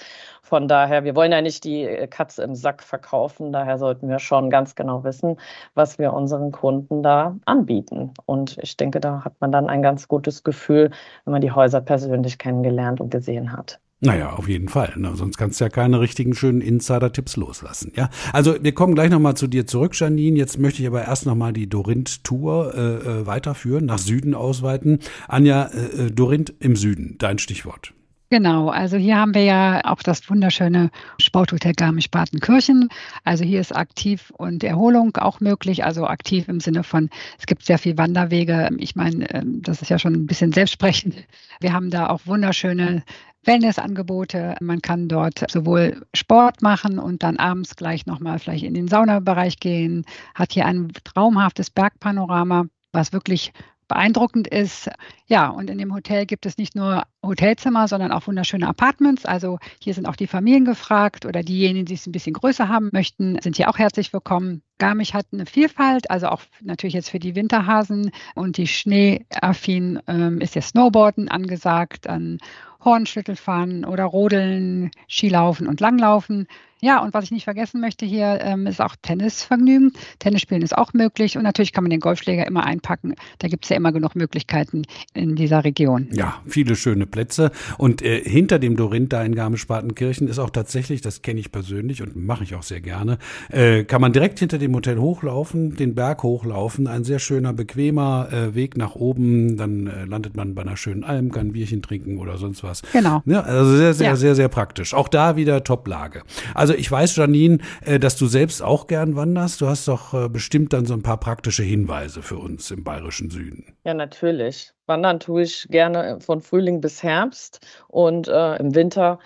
Von 0.48 0.66
daher, 0.66 1.04
wir 1.04 1.14
wollen 1.14 1.30
ja 1.30 1.42
nicht 1.42 1.64
die 1.64 1.82
äh, 1.82 2.06
Katze 2.06 2.42
im 2.42 2.54
Sack 2.54 2.82
verkaufen. 2.82 3.52
Daher 3.52 3.76
sollten 3.76 4.08
wir 4.08 4.18
schon 4.18 4.48
ganz 4.48 4.74
genau 4.74 5.04
wissen, 5.04 5.36
was 5.74 5.98
wir 5.98 6.14
unseren 6.14 6.52
Kunden 6.52 7.02
da 7.02 7.36
anbieten. 7.44 8.14
Und 8.24 8.56
ich 8.62 8.78
denke, 8.78 8.98
da 8.98 9.26
hat 9.26 9.34
man 9.40 9.52
dann 9.52 9.68
ein 9.68 9.82
ganz 9.82 10.08
gutes 10.08 10.44
Gefühl, 10.44 10.90
wenn 11.26 11.32
man 11.32 11.42
die 11.42 11.52
Häuser 11.52 11.82
persönlich 11.82 12.38
kennengelernt 12.38 13.02
und 13.02 13.10
gesehen 13.10 13.52
hat. 13.52 13.78
Naja, 14.00 14.32
auf 14.32 14.48
jeden 14.48 14.70
Fall. 14.70 14.94
Ne? 14.96 15.14
Sonst 15.16 15.36
kannst 15.36 15.60
du 15.60 15.64
ja 15.64 15.68
keine 15.68 16.00
richtigen 16.00 16.34
schönen 16.34 16.62
Insider-Tipps 16.62 17.36
loslassen. 17.36 17.92
Ja, 17.94 18.08
also 18.32 18.54
wir 18.62 18.72
kommen 18.72 18.94
gleich 18.94 19.10
nochmal 19.10 19.34
zu 19.34 19.48
dir 19.48 19.66
zurück, 19.66 19.98
Janine. 20.00 20.38
Jetzt 20.38 20.58
möchte 20.58 20.80
ich 20.80 20.88
aber 20.88 21.02
erst 21.02 21.26
nochmal 21.26 21.52
die 21.52 21.68
Dorint-Tour 21.68 22.74
äh, 22.74 22.80
äh, 22.80 23.26
weiterführen, 23.26 23.84
nach 23.84 23.98
Süden 23.98 24.34
ausweiten. 24.34 25.00
Anja, 25.26 25.66
äh, 25.66 26.06
äh 26.06 26.10
Dorint 26.10 26.54
im 26.60 26.74
Süden, 26.74 27.16
dein 27.18 27.38
Stichwort. 27.38 27.92
Genau, 28.30 28.68
also 28.68 28.98
hier 28.98 29.16
haben 29.16 29.32
wir 29.32 29.44
ja 29.44 29.80
auch 29.86 30.02
das 30.02 30.28
wunderschöne 30.28 30.90
Sporthotel 31.18 31.72
Garmisch-Partenkirchen. 31.72 32.90
Also 33.24 33.42
hier 33.42 33.58
ist 33.58 33.74
aktiv 33.74 34.30
und 34.36 34.62
Erholung 34.62 35.16
auch 35.16 35.40
möglich, 35.40 35.82
also 35.84 36.06
aktiv 36.06 36.46
im 36.46 36.60
Sinne 36.60 36.84
von, 36.84 37.08
es 37.38 37.46
gibt 37.46 37.64
sehr 37.64 37.78
viel 37.78 37.96
Wanderwege. 37.96 38.68
Ich 38.76 38.94
meine, 38.96 39.30
ähm, 39.32 39.62
das 39.62 39.80
ist 39.80 39.88
ja 39.88 39.98
schon 39.98 40.12
ein 40.12 40.26
bisschen 40.26 40.52
selbstsprechend. 40.52 41.14
Wir 41.60 41.72
haben 41.72 41.88
da 41.88 42.10
auch 42.10 42.20
wunderschöne 42.26 43.02
Wellnessangebote. 43.44 44.56
Man 44.60 44.82
kann 44.82 45.08
dort 45.08 45.50
sowohl 45.50 46.04
Sport 46.14 46.60
machen 46.60 46.98
und 46.98 47.22
dann 47.22 47.38
abends 47.38 47.76
gleich 47.76 48.04
nochmal 48.04 48.38
vielleicht 48.38 48.64
in 48.64 48.74
den 48.74 48.88
Saunabereich 48.88 49.58
gehen. 49.58 50.04
Hat 50.34 50.52
hier 50.52 50.66
ein 50.66 50.92
traumhaftes 51.02 51.70
Bergpanorama, 51.70 52.66
was 52.92 53.14
wirklich 53.14 53.54
beeindruckend 53.88 54.46
ist. 54.46 54.90
Ja, 55.26 55.48
und 55.48 55.68
in 55.70 55.78
dem 55.78 55.94
Hotel 55.94 56.26
gibt 56.26 56.46
es 56.46 56.58
nicht 56.58 56.76
nur 56.76 57.04
Hotelzimmer, 57.24 57.88
sondern 57.88 58.12
auch 58.12 58.26
wunderschöne 58.26 58.68
Apartments. 58.68 59.26
Also 59.26 59.58
hier 59.82 59.94
sind 59.94 60.06
auch 60.06 60.16
die 60.16 60.26
Familien 60.26 60.64
gefragt 60.64 61.26
oder 61.26 61.42
diejenigen, 61.42 61.86
die 61.86 61.94
es 61.94 62.06
ein 62.06 62.12
bisschen 62.12 62.34
größer 62.34 62.68
haben 62.68 62.90
möchten, 62.92 63.40
sind 63.40 63.56
hier 63.56 63.68
auch 63.68 63.78
herzlich 63.78 64.12
willkommen. 64.12 64.62
Garmisch 64.78 65.12
hat 65.12 65.26
eine 65.32 65.46
Vielfalt, 65.46 66.10
also 66.10 66.28
auch 66.28 66.42
natürlich 66.62 66.94
jetzt 66.94 67.10
für 67.10 67.18
die 67.18 67.34
Winterhasen 67.34 68.12
und 68.34 68.56
die 68.58 68.68
Schneeaffin 68.68 70.00
ähm, 70.06 70.40
ist 70.40 70.54
ja 70.54 70.62
Snowboarden 70.62 71.28
angesagt, 71.28 72.06
dann 72.06 72.38
Hornschlittelfahren 72.84 73.84
oder 73.84 74.04
Rodeln, 74.04 74.90
Skilaufen 75.08 75.66
und 75.66 75.80
Langlaufen. 75.80 76.46
Ja, 76.80 77.02
und 77.02 77.14
was 77.14 77.24
ich 77.24 77.30
nicht 77.32 77.44
vergessen 77.44 77.80
möchte 77.80 78.06
hier, 78.06 78.38
ähm, 78.40 78.66
ist 78.66 78.80
auch 78.80 78.94
Tennisvergnügen. 79.02 79.92
Tennisspielen 80.18 80.62
ist 80.62 80.76
auch 80.76 80.92
möglich 80.92 81.36
und 81.36 81.42
natürlich 81.42 81.72
kann 81.72 81.84
man 81.84 81.90
den 81.90 82.00
Golfschläger 82.00 82.46
immer 82.46 82.64
einpacken. 82.64 83.14
Da 83.38 83.48
gibt 83.48 83.64
es 83.64 83.70
ja 83.70 83.76
immer 83.76 83.92
genug 83.92 84.14
Möglichkeiten 84.14 84.82
in 85.14 85.34
dieser 85.36 85.64
Region. 85.64 86.08
Ja, 86.12 86.40
viele 86.46 86.76
schöne 86.76 87.06
Plätze. 87.06 87.50
Und 87.78 88.02
äh, 88.02 88.22
hinter 88.22 88.58
dem 88.58 88.76
Dorint 88.76 89.12
da 89.12 89.22
in 89.22 89.34
Garmisch-Partenkirchen 89.34 90.28
ist 90.28 90.38
auch 90.38 90.50
tatsächlich, 90.50 91.00
das 91.00 91.22
kenne 91.22 91.40
ich 91.40 91.50
persönlich 91.50 92.02
und 92.02 92.16
mache 92.16 92.44
ich 92.44 92.54
auch 92.54 92.62
sehr 92.62 92.80
gerne, 92.80 93.18
äh, 93.50 93.84
kann 93.84 94.00
man 94.00 94.12
direkt 94.12 94.38
hinter 94.38 94.58
dem 94.58 94.74
Hotel 94.74 94.98
hochlaufen, 94.98 95.76
den 95.76 95.94
Berg 95.94 96.22
hochlaufen. 96.22 96.86
Ein 96.86 97.04
sehr 97.04 97.18
schöner, 97.18 97.52
bequemer 97.52 98.28
äh, 98.32 98.54
Weg 98.54 98.76
nach 98.76 98.94
oben. 98.94 99.56
Dann 99.56 99.86
äh, 99.86 100.04
landet 100.04 100.36
man 100.36 100.54
bei 100.54 100.62
einer 100.62 100.76
schönen 100.76 101.04
Alm, 101.04 101.32
kann 101.32 101.48
ein 101.48 101.52
Bierchen 101.52 101.82
trinken 101.82 102.18
oder 102.18 102.38
sonst 102.38 102.62
was. 102.62 102.82
Genau. 102.92 103.22
Ja, 103.26 103.40
also 103.40 103.76
sehr, 103.76 103.94
sehr, 103.94 104.08
ja. 104.08 104.16
sehr, 104.16 104.34
sehr 104.34 104.48
praktisch. 104.48 104.94
Auch 104.94 105.08
da 105.08 105.36
wieder 105.36 105.64
Top-Lage. 105.64 106.22
Also 106.54 106.67
also 106.68 106.78
ich 106.78 106.90
weiß, 106.90 107.16
Janine, 107.16 107.58
äh, 107.82 107.98
dass 107.98 108.16
du 108.16 108.26
selbst 108.26 108.62
auch 108.62 108.88
gern 108.88 109.16
wanderst. 109.16 109.62
Du 109.62 109.68
hast 109.68 109.88
doch 109.88 110.12
äh, 110.12 110.28
bestimmt 110.28 110.74
dann 110.74 110.84
so 110.84 110.92
ein 110.92 111.02
paar 111.02 111.18
praktische 111.18 111.62
Hinweise 111.62 112.20
für 112.20 112.36
uns 112.36 112.70
im 112.70 112.84
bayerischen 112.84 113.30
Süden. 113.30 113.74
Ja, 113.84 113.94
natürlich. 113.94 114.72
Wandern 114.86 115.18
tue 115.18 115.42
ich 115.42 115.66
gerne 115.70 116.18
von 116.20 116.42
Frühling 116.42 116.82
bis 116.82 117.02
Herbst 117.02 117.66
und 117.88 118.28
äh, 118.28 118.56
im 118.56 118.74
Winter 118.74 119.18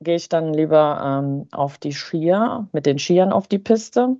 gehe 0.00 0.14
ich 0.14 0.28
dann 0.28 0.54
lieber 0.54 1.02
ähm, 1.04 1.48
auf 1.50 1.78
die 1.78 1.92
Skier, 1.92 2.68
mit 2.70 2.86
den 2.86 3.00
Skiern 3.00 3.32
auf 3.32 3.48
die 3.48 3.58
Piste. 3.58 4.16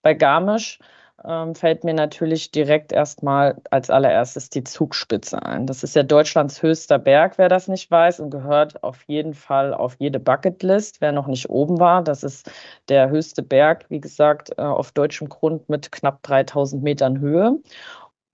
Bei 0.00 0.14
Garmisch 0.14 0.78
ähm, 1.24 1.54
fällt 1.54 1.84
mir 1.84 1.94
natürlich 1.94 2.50
direkt 2.50 2.92
erstmal 2.92 3.56
als 3.70 3.90
allererstes 3.90 4.50
die 4.50 4.64
Zugspitze 4.64 5.42
ein. 5.42 5.66
Das 5.66 5.82
ist 5.82 5.96
ja 5.96 6.02
Deutschlands 6.02 6.62
höchster 6.62 6.98
Berg, 6.98 7.38
wer 7.38 7.48
das 7.48 7.68
nicht 7.68 7.90
weiß, 7.90 8.20
und 8.20 8.30
gehört 8.30 8.82
auf 8.82 9.02
jeden 9.04 9.34
Fall 9.34 9.72
auf 9.74 9.96
jede 9.98 10.20
Bucketlist, 10.20 11.00
wer 11.00 11.12
noch 11.12 11.26
nicht 11.26 11.48
oben 11.48 11.80
war. 11.80 12.02
Das 12.02 12.22
ist 12.22 12.50
der 12.88 13.08
höchste 13.08 13.42
Berg, 13.42 13.86
wie 13.88 14.00
gesagt, 14.00 14.50
äh, 14.58 14.62
auf 14.62 14.92
deutschem 14.92 15.28
Grund 15.28 15.68
mit 15.68 15.90
knapp 15.92 16.22
3000 16.22 16.82
Metern 16.82 17.18
Höhe 17.20 17.58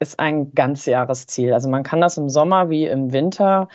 ist 0.01 0.18
ein 0.18 0.53
Ganzjahresziel. 0.55 1.55
Also 1.55 1.68
man 1.68 1.85
kann 1.85 2.01
das 2.01 2.18
im 2.18 2.29
Sommer 2.29 2.68
wie 2.71 2.87
im 2.87 3.12
Winter 3.12 3.68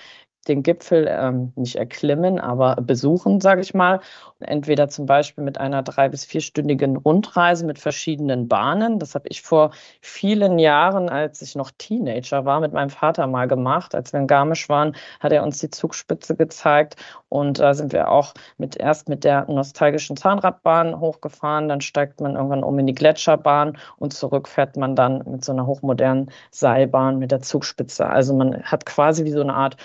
den 0.48 0.64
Gipfel 0.64 1.08
ähm, 1.10 1.52
nicht 1.56 1.76
erklimmen, 1.76 2.40
aber 2.40 2.76
besuchen, 2.76 3.42
sage 3.42 3.62
ich 3.62 3.74
mal. 3.74 4.00
Entweder 4.40 4.88
zum 4.90 5.06
Beispiel 5.06 5.44
mit 5.44 5.60
einer 5.60 5.84
drei- 5.84 6.10
bis 6.10 6.26
vierstündigen 6.26 6.98
Rundreise 6.98 7.66
mit 7.66 7.80
verschiedenen 7.80 8.48
Bahnen. 8.48 9.00
Das 9.00 9.16
habe 9.16 9.28
ich 9.30 9.42
vor 9.42 9.72
vielen 10.02 10.60
Jahren, 10.60 11.10
als 11.10 11.42
ich 11.42 11.56
noch 11.56 11.72
Teenager 11.78 12.46
war, 12.46 12.60
mit 12.60 12.74
meinem 12.74 12.90
Vater 12.90 13.26
mal 13.28 13.48
gemacht. 13.48 13.96
Als 13.96 14.14
wir 14.14 14.20
in 14.20 14.28
Garmisch 14.28 14.70
waren, 14.70 14.96
hat 15.20 15.32
er 15.32 15.44
uns 15.44 15.60
die 15.60 15.70
Zugspitze 15.70 16.36
gezeigt. 16.36 16.96
Und 17.30 17.60
da 17.60 17.74
sind 17.74 17.94
wir 17.94 18.10
auch 18.10 18.34
mit, 18.58 18.78
erst 18.78 19.10
mit 19.10 19.24
der 19.24 19.46
nostalgischen 19.50 20.18
Zahnradbahn 20.18 21.00
hochgefahren. 21.00 21.68
Dann 21.68 21.82
steigt 21.82 22.22
man 22.22 22.36
irgendwann 22.36 22.64
um 22.64 22.78
in 22.80 22.88
die 22.88 22.94
Gletscherbahn 22.94 23.78
und 23.98 24.14
zurück 24.14 24.48
fährt 24.48 24.78
man 24.78 24.96
dann 24.96 25.24
mit 25.26 25.44
so 25.44 25.52
einer 25.52 25.66
hochmodernen 25.66 26.32
Seilbahn 26.52 27.20
mit 27.20 27.32
der 27.32 27.42
Zugspitze. 27.42 28.08
Also 28.08 28.34
man 28.34 28.64
hat 28.64 28.86
quasi 28.86 29.26
wie 29.26 29.32
so 29.32 29.42
eine 29.42 29.54
Art 29.54 29.78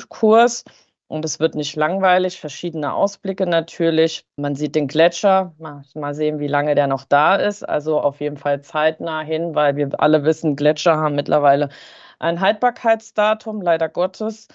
Rundkurs 0.00 0.64
und 1.08 1.24
es 1.24 1.40
wird 1.40 1.54
nicht 1.54 1.76
langweilig, 1.76 2.40
verschiedene 2.40 2.92
Ausblicke 2.94 3.46
natürlich. 3.46 4.24
Man 4.36 4.54
sieht 4.54 4.74
den 4.76 4.86
Gletscher, 4.86 5.54
mal 5.58 6.14
sehen, 6.14 6.38
wie 6.38 6.46
lange 6.46 6.74
der 6.74 6.86
noch 6.86 7.04
da 7.04 7.36
ist. 7.36 7.68
Also 7.68 8.00
auf 8.00 8.20
jeden 8.20 8.36
Fall 8.36 8.62
zeitnah 8.62 9.20
hin, 9.22 9.54
weil 9.54 9.76
wir 9.76 9.88
alle 9.98 10.24
wissen, 10.24 10.56
Gletscher 10.56 10.96
haben 10.96 11.16
mittlerweile 11.16 11.68
ein 12.20 12.40
Haltbarkeitsdatum, 12.40 13.60
leider 13.62 13.88
Gottes. 13.88 14.48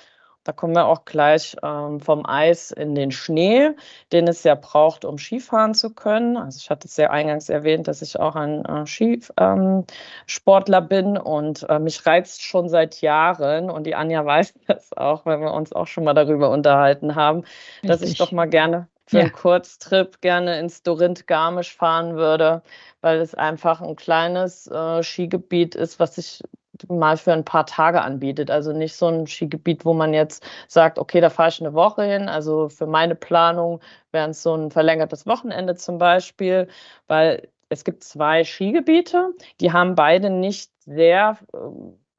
Da 0.46 0.52
kommen 0.52 0.76
wir 0.76 0.86
auch 0.86 1.06
gleich 1.06 1.58
ähm, 1.64 2.00
vom 2.00 2.24
Eis 2.24 2.70
in 2.70 2.94
den 2.94 3.12
Schnee, 3.12 3.72
den 4.14 4.28
es 4.28 4.44
ja 4.44 4.54
braucht, 4.54 5.04
um 5.04 5.18
Skifahren 5.18 5.74
zu 5.74 5.94
können. 5.94 6.38
Also 6.38 6.60
ich 6.62 6.70
hatte 6.70 6.88
es 6.88 6.96
ja 6.98 7.10
eingangs 7.10 7.50
erwähnt, 7.50 7.88
dass 7.88 8.04
ich 8.04 8.20
auch 8.20 8.36
ein 8.36 8.64
äh, 8.64 8.86
Skisportler 8.86 10.78
ähm, 10.78 10.88
bin 10.88 11.18
und 11.18 11.68
äh, 11.68 11.80
mich 11.80 12.06
reizt 12.06 12.44
schon 12.44 12.70
seit 12.70 13.02
Jahren 13.02 13.72
und 13.72 13.88
die 13.88 13.96
Anja 13.96 14.24
weiß 14.26 14.54
das 14.68 14.94
auch, 14.96 15.26
weil 15.26 15.42
wir 15.42 15.52
uns 15.52 15.74
auch 15.74 15.88
schon 15.88 16.04
mal 16.04 16.14
darüber 16.14 16.52
unterhalten 16.52 17.16
haben, 17.16 17.40
Richtig. 17.40 17.90
dass 17.90 18.02
ich 18.04 18.18
doch 18.20 18.32
mal 18.32 18.48
gerne 18.48 18.88
für 19.08 19.18
ja. 19.18 19.24
einen 19.24 19.34
Kurztrip 19.34 20.22
gerne 20.22 20.60
ins 20.60 20.84
Dorint 20.84 21.26
Garmisch 21.26 21.76
fahren 21.76 22.16
würde, 22.16 22.62
weil 23.02 23.20
es 23.20 23.34
einfach 23.34 23.82
ein 23.82 23.96
kleines 23.96 24.68
äh, 24.68 25.02
Skigebiet 25.02 25.74
ist, 25.74 26.00
was 26.00 26.20
ich 26.20 26.44
mal 26.88 27.18
für 27.18 27.34
ein 27.34 27.46
paar 27.46 27.66
Tage 27.66 28.02
anbietet. 28.02 28.52
Also 28.52 28.74
nicht 28.74 28.96
so 28.96 29.08
ein 29.08 29.28
Skigebiet, 29.28 29.86
wo 29.86 29.94
man 29.94 30.14
jetzt 30.14 30.46
sagt, 30.68 31.00
okay, 31.00 31.22
da 31.22 31.30
fahre 31.30 31.50
ich 31.50 31.62
eine 31.62 31.74
Woche 31.74 32.04
hin. 32.04 32.30
Also 32.30 32.70
für 32.70 32.88
meine 32.88 33.16
Planung 33.16 33.80
wäre 34.12 34.30
es 34.30 34.44
so 34.44 34.56
ein 34.56 34.72
verlängertes 34.72 35.26
Wochenende 35.26 35.76
zum 35.76 35.98
Beispiel, 35.98 36.68
weil 37.08 37.48
es 37.70 37.84
gibt 37.84 38.04
zwei 38.04 38.44
Skigebiete, 38.44 39.32
die 39.60 39.72
haben 39.72 39.96
beide 39.96 40.30
nicht 40.30 40.72
sehr 40.86 41.38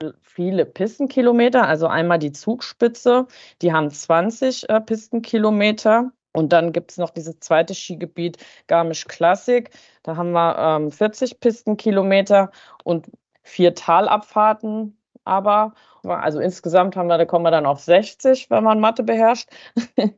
äh, 0.03 0.11
viele 0.21 0.67
Pistenkilometer. 0.67 1.67
Also 1.67 1.87
einmal 1.87 2.19
die 2.19 2.33
Zugspitze, 2.33 3.27
die 3.63 3.73
haben 3.73 3.91
20 3.91 4.69
äh, 4.69 4.81
Pistenkilometer. 4.81 6.13
Und 6.33 6.53
dann 6.53 6.73
gibt 6.73 6.91
es 6.91 6.99
noch 6.99 7.11
dieses 7.11 7.41
zweite 7.41 7.75
Skigebiet 7.75 8.37
Garmisch 8.67 9.07
Classic. 9.07 9.71
Da 10.03 10.17
haben 10.17 10.33
wir 10.33 10.59
ähm, 10.59 10.91
40 10.91 11.41
Pistenkilometer. 11.41 12.51
Und 12.85 13.07
vier 13.47 13.75
Talabfahrten, 13.75 14.99
aber 15.25 15.73
also 16.05 16.39
insgesamt 16.41 16.97
haben 16.97 17.09
wir, 17.09 17.19
da 17.19 17.25
kommen 17.25 17.45
wir 17.45 17.51
dann 17.51 17.67
auf 17.67 17.81
60, 17.81 18.49
wenn 18.51 18.63
man 18.63 18.81
Mathe 18.81 19.03
beherrscht. 19.03 19.49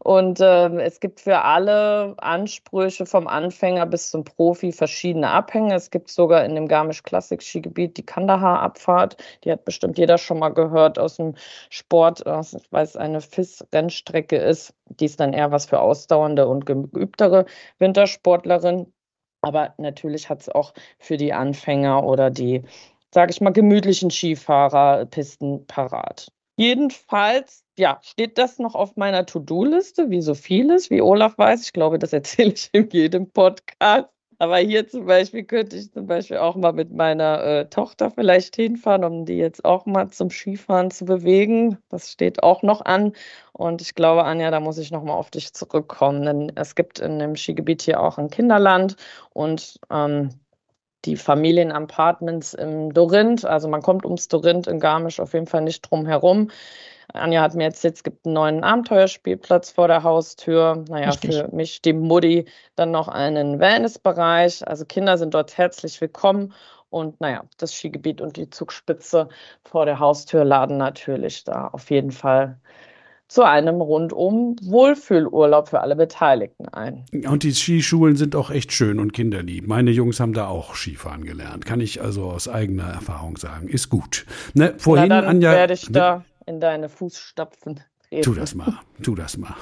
und 0.00 0.40
äh, 0.40 0.68
es 0.80 1.00
gibt 1.00 1.20
für 1.20 1.42
alle 1.42 2.14
Ansprüche 2.18 3.06
vom 3.06 3.28
Anfänger 3.28 3.86
bis 3.86 4.10
zum 4.10 4.24
Profi 4.24 4.72
verschiedene 4.72 5.30
Abhänge. 5.30 5.74
Es 5.74 5.90
gibt 5.90 6.10
sogar 6.10 6.44
in 6.44 6.54
dem 6.54 6.68
Garmisch 6.68 7.02
Classic 7.02 7.40
Skigebiet 7.40 7.96
die 7.96 8.04
Kandahar-Abfahrt. 8.04 9.16
Die 9.44 9.52
hat 9.52 9.64
bestimmt 9.64 9.98
jeder 9.98 10.18
schon 10.18 10.38
mal 10.38 10.50
gehört 10.50 10.98
aus 10.98 11.16
dem 11.16 11.34
Sport, 11.70 12.24
weil 12.24 12.84
es 12.84 12.96
eine 12.96 13.20
FIS-Rennstrecke 13.20 14.36
ist. 14.36 14.74
Die 14.86 15.04
ist 15.04 15.20
dann 15.20 15.32
eher 15.32 15.52
was 15.52 15.66
für 15.66 15.80
ausdauernde 15.80 16.48
und 16.48 16.66
geübtere 16.66 17.46
Wintersportlerinnen. 17.78 18.92
Aber 19.46 19.74
natürlich 19.78 20.28
hat 20.28 20.40
es 20.40 20.48
auch 20.48 20.74
für 20.98 21.16
die 21.16 21.32
Anfänger 21.32 22.02
oder 22.02 22.30
die, 22.30 22.64
sage 23.14 23.30
ich 23.30 23.40
mal, 23.40 23.52
gemütlichen 23.52 24.10
Skifahrer 24.10 25.06
Pisten 25.06 25.64
parat. 25.68 26.32
Jedenfalls, 26.56 27.62
ja, 27.78 28.00
steht 28.02 28.38
das 28.38 28.58
noch 28.58 28.74
auf 28.74 28.96
meiner 28.96 29.24
To-Do-Liste, 29.24 30.10
wie 30.10 30.20
so 30.20 30.34
vieles, 30.34 30.90
wie 30.90 31.00
Olaf 31.00 31.38
weiß. 31.38 31.62
Ich 31.62 31.72
glaube, 31.72 32.00
das 32.00 32.12
erzähle 32.12 32.54
ich 32.54 32.70
in 32.72 32.90
jedem 32.90 33.30
Podcast. 33.30 34.08
Aber 34.38 34.58
hier 34.58 34.86
zum 34.86 35.06
Beispiel 35.06 35.44
könnte 35.44 35.76
ich 35.76 35.92
zum 35.92 36.06
Beispiel 36.06 36.36
auch 36.38 36.56
mal 36.56 36.72
mit 36.72 36.92
meiner 36.92 37.42
äh, 37.42 37.68
Tochter 37.70 38.10
vielleicht 38.10 38.56
hinfahren, 38.56 39.04
um 39.04 39.24
die 39.24 39.38
jetzt 39.38 39.64
auch 39.64 39.86
mal 39.86 40.10
zum 40.10 40.30
Skifahren 40.30 40.90
zu 40.90 41.06
bewegen. 41.06 41.78
Das 41.88 42.12
steht 42.12 42.42
auch 42.42 42.62
noch 42.62 42.84
an. 42.84 43.12
Und 43.52 43.80
ich 43.80 43.94
glaube, 43.94 44.24
Anja, 44.24 44.50
da 44.50 44.60
muss 44.60 44.78
ich 44.78 44.90
nochmal 44.90 45.16
auf 45.16 45.30
dich 45.30 45.54
zurückkommen. 45.54 46.22
Denn 46.24 46.52
es 46.54 46.74
gibt 46.74 46.98
in 46.98 47.18
dem 47.18 47.36
Skigebiet 47.36 47.82
hier 47.82 48.00
auch 48.00 48.18
ein 48.18 48.28
Kinderland 48.30 48.96
und 49.32 49.80
ähm, 49.90 50.30
die 51.06 51.16
Familienapartments 51.16 52.54
im 52.54 52.92
Dorinth. 52.92 53.44
Also 53.44 53.68
man 53.68 53.82
kommt 53.82 54.04
ums 54.04 54.28
Dorinth 54.28 54.66
in 54.66 54.80
Garmisch 54.80 55.20
auf 55.20 55.32
jeden 55.32 55.46
Fall 55.46 55.62
nicht 55.62 55.82
drum 55.82 56.06
herum. 56.06 56.50
Anja 57.12 57.40
hat 57.40 57.54
mir 57.54 57.64
erzählt, 57.64 57.94
es 57.94 58.02
gibt 58.02 58.26
einen 58.26 58.34
neuen 58.34 58.64
Abenteuerspielplatz 58.64 59.70
vor 59.70 59.88
der 59.88 60.02
Haustür. 60.02 60.84
Naja, 60.88 61.10
Richtig. 61.10 61.36
für 61.36 61.48
mich, 61.54 61.80
die 61.80 61.92
Mutti, 61.92 62.46
dann 62.74 62.90
noch 62.90 63.08
einen 63.08 63.60
Wellnessbereich. 63.60 64.66
Also 64.66 64.84
Kinder 64.84 65.16
sind 65.16 65.32
dort 65.32 65.56
herzlich 65.56 66.00
willkommen. 66.00 66.52
Und 66.90 67.20
naja, 67.20 67.44
das 67.58 67.74
Skigebiet 67.74 68.20
und 68.20 68.36
die 68.36 68.50
Zugspitze 68.50 69.28
vor 69.64 69.86
der 69.86 69.98
Haustür 69.98 70.44
laden 70.44 70.76
natürlich 70.76 71.44
da 71.44 71.68
auf 71.68 71.90
jeden 71.90 72.12
Fall 72.12 72.58
zu 73.28 73.42
einem 73.42 73.80
rundum 73.80 74.56
Wohlfühlurlaub 74.62 75.68
für 75.68 75.80
alle 75.80 75.96
Beteiligten 75.96 76.68
ein. 76.68 77.04
Und 77.28 77.42
die 77.42 77.52
Skischulen 77.52 78.16
sind 78.16 78.36
auch 78.36 78.50
echt 78.50 78.72
schön 78.72 79.00
und 79.00 79.12
kinderlieb. 79.12 79.66
Meine 79.66 79.90
Jungs 79.90 80.20
haben 80.20 80.32
da 80.32 80.46
auch 80.46 80.74
Skifahren 80.74 81.24
gelernt. 81.24 81.66
Kann 81.66 81.80
ich 81.80 82.00
also 82.00 82.24
aus 82.24 82.48
eigener 82.48 82.84
Erfahrung 82.84 83.36
sagen. 83.36 83.68
Ist 83.68 83.88
gut. 83.88 84.26
Ne, 84.54 84.74
vorhin, 84.78 85.08
Na, 85.08 85.22
dann 85.22 85.30
Anja, 85.30 85.52
werde 85.52 85.74
ich 85.74 85.88
da 85.90 86.24
in 86.46 86.60
deine 86.60 86.88
Fußstapfen 86.88 87.80
treten. 88.16 88.22
Tu 88.22 88.34
das 88.34 88.54
mal, 88.54 88.78
tu 89.02 89.14
das 89.14 89.36
mal. 89.36 89.54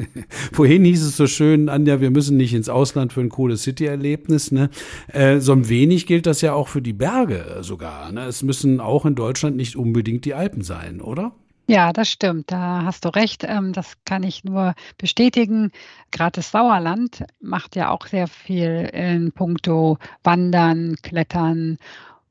Vorhin 0.52 0.84
hieß 0.84 1.04
es 1.04 1.16
so 1.16 1.26
schön, 1.26 1.68
Anja, 1.68 2.00
wir 2.00 2.10
müssen 2.10 2.36
nicht 2.36 2.54
ins 2.54 2.68
Ausland 2.68 3.12
für 3.12 3.20
ein 3.20 3.28
cooles 3.28 3.62
City-Erlebnis. 3.62 4.52
Ne? 4.52 4.70
Äh, 5.12 5.40
so 5.40 5.52
ein 5.52 5.68
wenig 5.68 6.06
gilt 6.06 6.26
das 6.26 6.40
ja 6.40 6.54
auch 6.54 6.68
für 6.68 6.82
die 6.82 6.92
Berge 6.92 7.58
sogar. 7.60 8.10
Ne? 8.12 8.24
Es 8.26 8.42
müssen 8.42 8.80
auch 8.80 9.04
in 9.04 9.14
Deutschland 9.14 9.56
nicht 9.56 9.76
unbedingt 9.76 10.24
die 10.24 10.34
Alpen 10.34 10.62
sein, 10.62 11.00
oder? 11.00 11.32
Ja, 11.70 11.92
das 11.92 12.08
stimmt. 12.08 12.50
Da 12.50 12.84
hast 12.84 13.04
du 13.04 13.10
recht. 13.10 13.44
Ähm, 13.46 13.74
das 13.74 13.92
kann 14.06 14.22
ich 14.22 14.42
nur 14.42 14.74
bestätigen. 14.96 15.70
Gerade 16.10 16.36
das 16.36 16.50
Sauerland 16.50 17.24
macht 17.40 17.76
ja 17.76 17.90
auch 17.90 18.06
sehr 18.06 18.26
viel 18.26 18.88
in 18.94 19.32
puncto 19.32 19.98
Wandern, 20.24 20.96
Klettern 21.02 21.76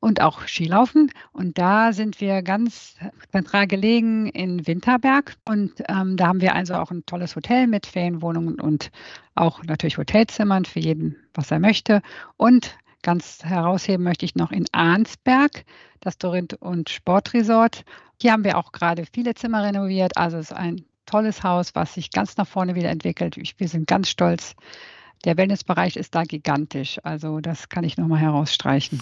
und 0.00 0.20
auch 0.20 0.48
Skilaufen. 0.48 1.12
Und 1.32 1.56
da 1.56 1.92
sind 1.92 2.20
wir 2.20 2.42
ganz 2.42 2.96
zentral 3.30 3.68
gelegen 3.68 4.26
in 4.26 4.66
Winterberg. 4.66 5.36
Und 5.44 5.72
ähm, 5.88 6.16
da 6.16 6.26
haben 6.26 6.40
wir 6.40 6.56
also 6.56 6.74
auch 6.74 6.90
ein 6.90 7.06
tolles 7.06 7.36
Hotel 7.36 7.68
mit 7.68 7.86
Ferienwohnungen 7.86 8.60
und 8.60 8.90
auch 9.36 9.62
natürlich 9.62 9.98
Hotelzimmern 9.98 10.64
für 10.64 10.80
jeden, 10.80 11.14
was 11.34 11.52
er 11.52 11.60
möchte. 11.60 12.02
Und 12.36 12.76
ganz 13.02 13.44
herausheben 13.44 14.02
möchte 14.02 14.24
ich 14.24 14.34
noch 14.34 14.50
in 14.50 14.66
Arnsberg, 14.72 15.64
das 16.00 16.18
Dorint 16.18 16.54
und 16.54 16.90
Sportresort. 16.90 17.84
Hier 18.20 18.32
haben 18.32 18.44
wir 18.44 18.58
auch 18.58 18.72
gerade 18.72 19.04
viele 19.12 19.34
Zimmer 19.34 19.62
renoviert. 19.62 20.16
Also 20.16 20.38
es 20.38 20.50
ist 20.50 20.56
ein 20.56 20.84
tolles 21.06 21.42
Haus, 21.44 21.74
was 21.74 21.94
sich 21.94 22.10
ganz 22.10 22.36
nach 22.36 22.46
vorne 22.46 22.74
wieder 22.74 22.90
entwickelt. 22.90 23.36
Wir 23.56 23.68
sind 23.68 23.86
ganz 23.86 24.08
stolz. 24.08 24.56
Der 25.24 25.36
Wellnessbereich 25.36 25.96
ist 25.96 26.14
da 26.14 26.24
gigantisch. 26.24 26.98
Also 27.04 27.40
das 27.40 27.68
kann 27.68 27.84
ich 27.84 27.96
nochmal 27.96 28.20
herausstreichen. 28.20 29.00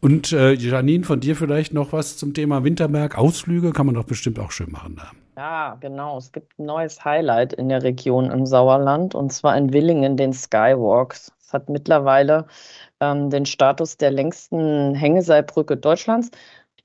Und 0.00 0.32
äh, 0.32 0.52
Janine, 0.52 1.04
von 1.04 1.20
dir 1.20 1.34
vielleicht 1.34 1.72
noch 1.72 1.92
was 1.92 2.16
zum 2.16 2.34
Thema 2.34 2.62
Winterberg. 2.62 3.18
Ausflüge 3.18 3.72
kann 3.72 3.86
man 3.86 3.94
doch 3.94 4.04
bestimmt 4.04 4.38
auch 4.38 4.52
schön 4.52 4.70
machen 4.70 4.96
da. 4.96 5.10
Ja, 5.36 5.76
genau. 5.80 6.18
Es 6.18 6.32
gibt 6.32 6.58
ein 6.58 6.66
neues 6.66 7.04
Highlight 7.04 7.52
in 7.52 7.68
der 7.68 7.82
Region 7.82 8.30
im 8.30 8.44
Sauerland 8.44 9.14
und 9.14 9.32
zwar 9.32 9.56
in 9.56 9.72
Willingen, 9.72 10.16
den 10.16 10.32
Skywalks. 10.32 11.32
Es 11.40 11.52
hat 11.52 11.68
mittlerweile 11.68 12.46
ähm, 13.00 13.30
den 13.30 13.46
Status 13.46 13.96
der 13.96 14.10
längsten 14.10 14.94
Hängeseilbrücke 14.94 15.76
Deutschlands. 15.76 16.30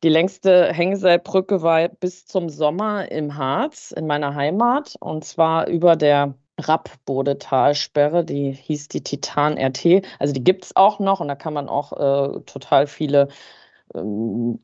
Die 0.03 0.09
längste 0.09 0.73
Hängeseilbrücke 0.73 1.61
war 1.61 1.87
bis 1.87 2.25
zum 2.25 2.49
Sommer 2.49 3.09
im 3.09 3.37
Harz, 3.37 3.91
in 3.91 4.05
meiner 4.05 4.35
Heimat, 4.35 4.97
und 4.99 5.23
zwar 5.23 5.67
über 5.67 5.95
der 5.95 6.33
Rappbodetalsperre, 6.59 8.25
die 8.25 8.51
hieß 8.51 8.89
die 8.89 9.01
Titan 9.01 9.57
RT. 9.57 10.05
Also 10.19 10.33
die 10.33 10.43
gibt 10.43 10.65
es 10.65 10.75
auch 10.75 10.99
noch 10.99 11.21
und 11.21 11.29
da 11.29 11.35
kann 11.35 11.53
man 11.53 11.69
auch 11.69 11.93
äh, 11.93 12.41
total 12.41 12.87
viele 12.87 13.29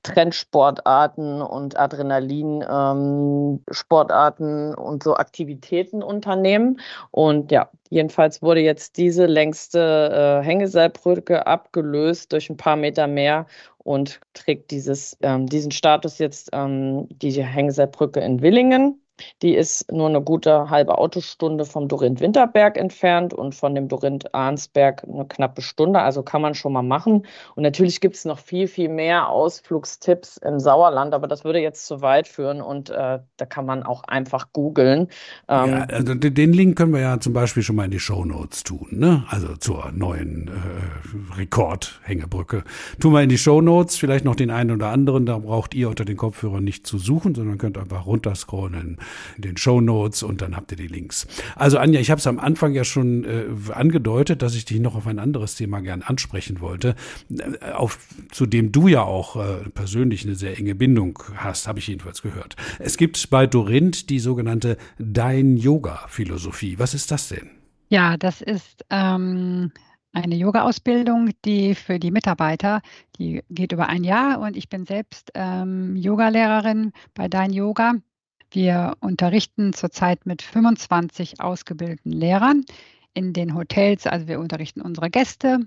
Trendsportarten 0.04 1.42
und 1.42 1.80
Adrenalin-Sportarten 1.80 4.70
ähm, 4.70 4.76
und 4.78 5.04
so 5.04 5.16
Aktivitäten 5.16 6.02
unternehmen. 6.02 6.80
Und 7.12 7.52
ja, 7.52 7.70
jedenfalls 7.90 8.42
wurde 8.42 8.62
jetzt 8.62 8.98
diese 8.98 9.28
längste 9.28 10.42
äh, 10.42 10.46
Hängeseilbrücke 10.46 11.46
abgelöst 11.46 12.34
durch 12.34 12.50
ein 12.50 12.58
paar 12.58 12.76
Meter 12.76 13.06
mehr 13.08 13.46
und 13.78 14.20
trägt 14.34 14.72
dieses, 14.72 15.16
ähm, 15.22 15.46
diesen 15.46 15.70
Status 15.72 16.18
jetzt 16.18 16.50
ähm, 16.54 17.08
die 17.10 17.44
Hängeseilbrücke 17.44 18.20
in 18.20 18.42
Willingen. 18.42 19.00
Die 19.42 19.56
ist 19.56 19.92
nur 19.92 20.08
eine 20.08 20.22
gute 20.22 20.70
halbe 20.70 20.98
Autostunde 20.98 21.66
vom 21.66 21.88
Dorint 21.88 22.20
Winterberg 22.20 22.78
entfernt 22.78 23.34
und 23.34 23.56
von 23.56 23.76
dem 23.76 23.88
Dorint 23.88 24.34
Arnsberg 24.34 25.04
eine 25.04 25.26
knappe 25.26 25.62
Stunde. 25.62 26.00
Also 26.00 26.24
kann 26.24 26.42
man 26.42 26.56
schon 26.56 26.74
mal 26.74 26.82
machen. 26.82 27.26
Und 27.56 27.64
natürlich 27.64 28.02
gibt 28.02 28.16
es 28.16 28.26
noch 28.26 28.40
viel, 28.40 28.68
viel 28.68 28.90
mehr 28.90 29.30
Ausflugstipps 29.30 30.38
im 30.38 30.60
Sauerland, 30.60 31.14
aber 31.14 31.28
das 31.28 31.44
würde 31.44 31.60
jetzt 31.60 31.86
zu 31.86 32.02
weit 32.02 32.28
führen 32.28 32.62
und 32.62 32.90
äh, 32.90 33.20
da 33.38 33.46
kann 33.46 33.66
man 33.66 33.84
auch 33.84 34.04
einfach 34.04 34.54
googeln. 34.54 35.08
Ähm, 35.48 35.70
ja, 35.70 35.86
also 35.86 36.14
den 36.16 36.54
Link 36.54 36.78
können 36.78 36.94
wir 36.94 37.02
ja 37.02 37.20
zum 37.20 37.34
Beispiel 37.34 37.64
schon 37.64 37.76
mal 37.76 37.86
in 37.86 37.92
die 37.92 38.00
Show 38.00 38.26
Notes 38.26 38.64
tun, 38.64 38.88
ne? 38.92 39.24
Also 39.30 39.56
zur 39.56 39.92
neuen 39.92 40.48
äh, 40.48 41.38
Rekordhängebrücke. 41.38 42.64
Tun 43.00 43.14
wir 43.14 43.22
in 43.22 43.30
die 43.30 43.38
Show 43.38 43.62
Notes 43.62 43.98
vielleicht 43.98 44.26
noch 44.26 44.36
den 44.36 44.52
einen 44.52 44.72
oder 44.72 44.90
anderen. 44.90 45.26
Da 45.26 45.40
braucht 45.40 45.74
ihr 45.74 45.90
unter 45.90 46.06
den 46.06 46.18
Kopfhörern 46.18 46.64
nicht 46.64 46.86
zu 46.86 46.98
suchen, 46.98 47.36
sondern 47.36 47.58
könnt 47.58 47.78
einfach 47.78 48.06
runterscrollen 48.06 48.98
in 49.36 49.44
den 49.44 49.58
Show 49.58 49.82
Notes 49.82 50.24
und 50.24 50.42
dann 50.42 50.56
habt 50.56 50.72
ihr 50.72 50.78
die 50.78 50.88
Links. 50.88 51.28
Also 51.56 51.78
Anja, 51.78 52.00
ich 52.00 52.12
habe 52.12 52.20
es 52.20 52.28
am 52.28 52.40
Anfang 52.40 52.74
ja 52.74 52.84
schon 52.84 53.24
äh, 53.24 53.46
angedeutet, 53.74 54.42
dass 54.42 54.56
ich 54.56 54.66
dich 54.66 54.80
noch 54.80 54.96
auf 54.96 55.08
ein 55.08 55.20
anderes 55.20 55.56
Thema 55.56 55.82
gern 55.82 56.02
ansprechen 56.02 56.62
wollte, 56.62 56.96
äh, 57.30 57.72
auf, 57.72 58.00
zu 58.32 58.46
dem 58.46 58.72
du 58.72 58.88
ja 58.88 59.04
auch 59.04 59.36
äh, 59.36 59.70
persönlich 59.70 60.26
eine 60.26 60.36
sehr 60.36 60.58
enge 60.58 60.76
Bindung 60.76 61.20
hast, 61.36 61.68
habe 61.68 61.80
ich 61.80 61.88
jedenfalls 61.88 62.22
gehört. 62.22 62.56
Es 62.80 62.98
gibt 62.98 63.30
bei 63.30 63.48
Dorint 63.48 64.10
die 64.10 64.20
sogenannte 64.20 64.78
Dein-Yoga-Philosophie. 64.98 66.80
Was 66.80 66.94
ist 66.94 67.12
das 67.12 67.30
denn? 67.30 67.50
Ja, 67.90 68.18
das 68.18 68.42
ist 68.42 68.86
ähm, 68.90 69.72
eine 70.14 70.36
Yoga-Ausbildung, 70.36 71.32
die 71.46 71.76
für 71.76 72.00
die 72.00 72.12
Mitarbeiter, 72.12 72.82
die 73.18 73.44
geht 73.50 73.72
über 73.72 73.88
ein 73.88 74.04
Jahr 74.04 74.40
und 74.40 74.56
ich 74.56 74.70
bin 74.70 74.86
selbst 74.86 75.32
ähm, 75.34 75.96
Yogalehrerin 75.96 76.92
bei 77.14 77.28
Dein 77.28 77.52
Yoga. 77.52 77.94
Wir 78.52 78.96
unterrichten 79.00 79.74
zurzeit 79.74 80.26
mit 80.26 80.42
25 80.42 81.40
ausgebildeten 81.42 82.12
Lehrern 82.12 82.66
in 83.14 83.34
den 83.34 83.56
Hotels. 83.56 84.08
Also 84.08 84.28
wir 84.28 84.40
unterrichten 84.40 84.82
unsere 84.82 85.10
Gäste 85.10 85.60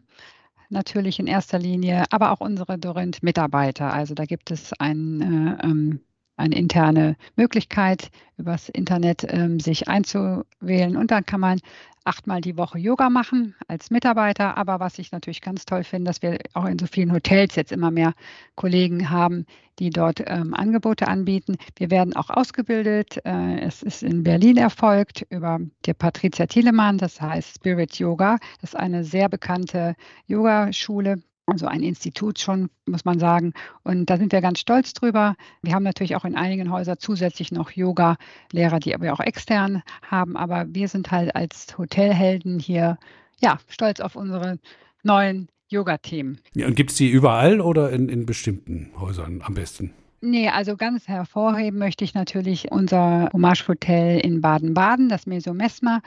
natürlich 0.73 1.19
in 1.19 1.27
erster 1.27 1.59
Linie, 1.59 2.05
aber 2.11 2.33
auch 2.33 2.41
unsere 2.41 2.79
Dorint-Mitarbeiter. 2.79 3.93
Also 3.93 4.15
da 4.15 4.25
gibt 4.25 4.51
es 4.51 4.73
ein 4.79 5.21
äh, 5.21 5.67
ähm, 5.67 6.01
eine 6.43 6.57
interne 6.57 7.17
Möglichkeit, 7.37 8.11
übers 8.37 8.69
Internet 8.69 9.25
ähm, 9.29 9.61
sich 9.61 9.89
einzuwählen. 9.89 10.97
Und 10.97 11.11
dann 11.11 11.25
kann 11.25 11.41
man 11.41 11.61
achtmal 12.05 12.41
die 12.41 12.57
Woche 12.57 12.79
Yoga 12.79 13.11
machen 13.11 13.55
als 13.69 13.91
Mitarbeiter. 13.91 14.57
Aber 14.57 14.81
was 14.81 14.99
ich 14.99 15.13
natürlich 15.13 15.41
ganz 15.41 15.65
toll 15.65 15.85
finde, 15.85 16.09
dass 16.09 16.21
wir 16.21 16.39
auch 16.53 16.65
in 16.65 16.79
so 16.79 16.87
vielen 16.87 17.13
Hotels 17.13 17.55
jetzt 17.55 17.71
immer 17.71 17.91
mehr 17.91 18.15
Kollegen 18.57 19.11
haben, 19.11 19.47
die 19.79 19.91
dort 19.91 20.23
ähm, 20.27 20.53
Angebote 20.55 21.07
anbieten. 21.07 21.57
Wir 21.77 21.91
werden 21.91 22.17
auch 22.17 22.31
ausgebildet. 22.31 23.25
Äh, 23.25 23.61
es 23.61 23.83
ist 23.83 24.03
in 24.03 24.25
Berlin 24.25 24.57
erfolgt 24.57 25.25
über 25.31 25.61
die 25.87 25.95
Patricia 25.95 26.47
Thielemann, 26.47 26.99
das 26.99 27.21
heißt 27.21 27.57
Spirit 27.57 27.99
Yoga. 27.99 28.39
Das 28.61 28.71
ist 28.71 28.77
eine 28.77 29.05
sehr 29.05 29.29
bekannte 29.29 29.95
Yogaschule 30.27 31.23
also 31.47 31.67
ein 31.67 31.83
Institut 31.83 32.39
schon, 32.39 32.71
muss 32.87 33.05
man 33.05 33.19
sagen. 33.19 33.53
Und 33.83 34.07
da 34.07 34.17
sind 34.17 34.33
wir 34.33 34.41
ganz 34.41 34.61
stolz 34.61 34.93
drüber. 34.93 35.35
Wir 35.63 35.75
haben 35.75 35.83
natürlich 35.83 36.17
auch 36.17 36.25
in 36.25 36.37
einigen 36.37 36.71
Häusern 36.71 36.97
zusätzlich 36.99 37.53
noch 37.53 37.71
Yoga-Lehrer, 37.71 38.79
die 38.81 38.95
wir 38.99 39.13
auch 39.13 39.21
extern 39.21 39.83
haben. 40.09 40.37
Aber 40.37 40.67
wir 40.69 40.89
sind 40.89 41.11
halt 41.11 41.35
als 41.35 41.77
Hotelhelden 41.77 42.59
hier 42.59 42.99
ja 43.41 43.59
stolz 43.69 44.01
auf 44.01 44.17
unsere 44.17 44.59
neuen 45.03 45.49
Yoga-Themen. 45.69 46.39
Ja, 46.55 46.67
und 46.67 46.77
gibt 46.77 46.91
es 46.91 46.97
die 46.97 47.11
überall 47.11 47.61
oder 47.61 47.91
in, 47.91 48.09
in 48.09 48.27
bestimmten 48.27 48.93
Häusern 48.99 49.43
am 49.43 49.55
besten? 49.55 49.93
Nee, 50.21 50.49
also 50.51 50.77
ganz 50.77 51.09
hervorheben 51.09 51.81
möchte 51.81 52.05
ich 52.05 52.15
natürlich 52.15 52.71
unser 52.71 53.29
Hommage 53.33 53.67
Hotel 53.67 54.21
in 54.21 54.41
Baden-Baden, 54.41 55.09
das 55.09 55.27
Mesomesma. 55.27 56.01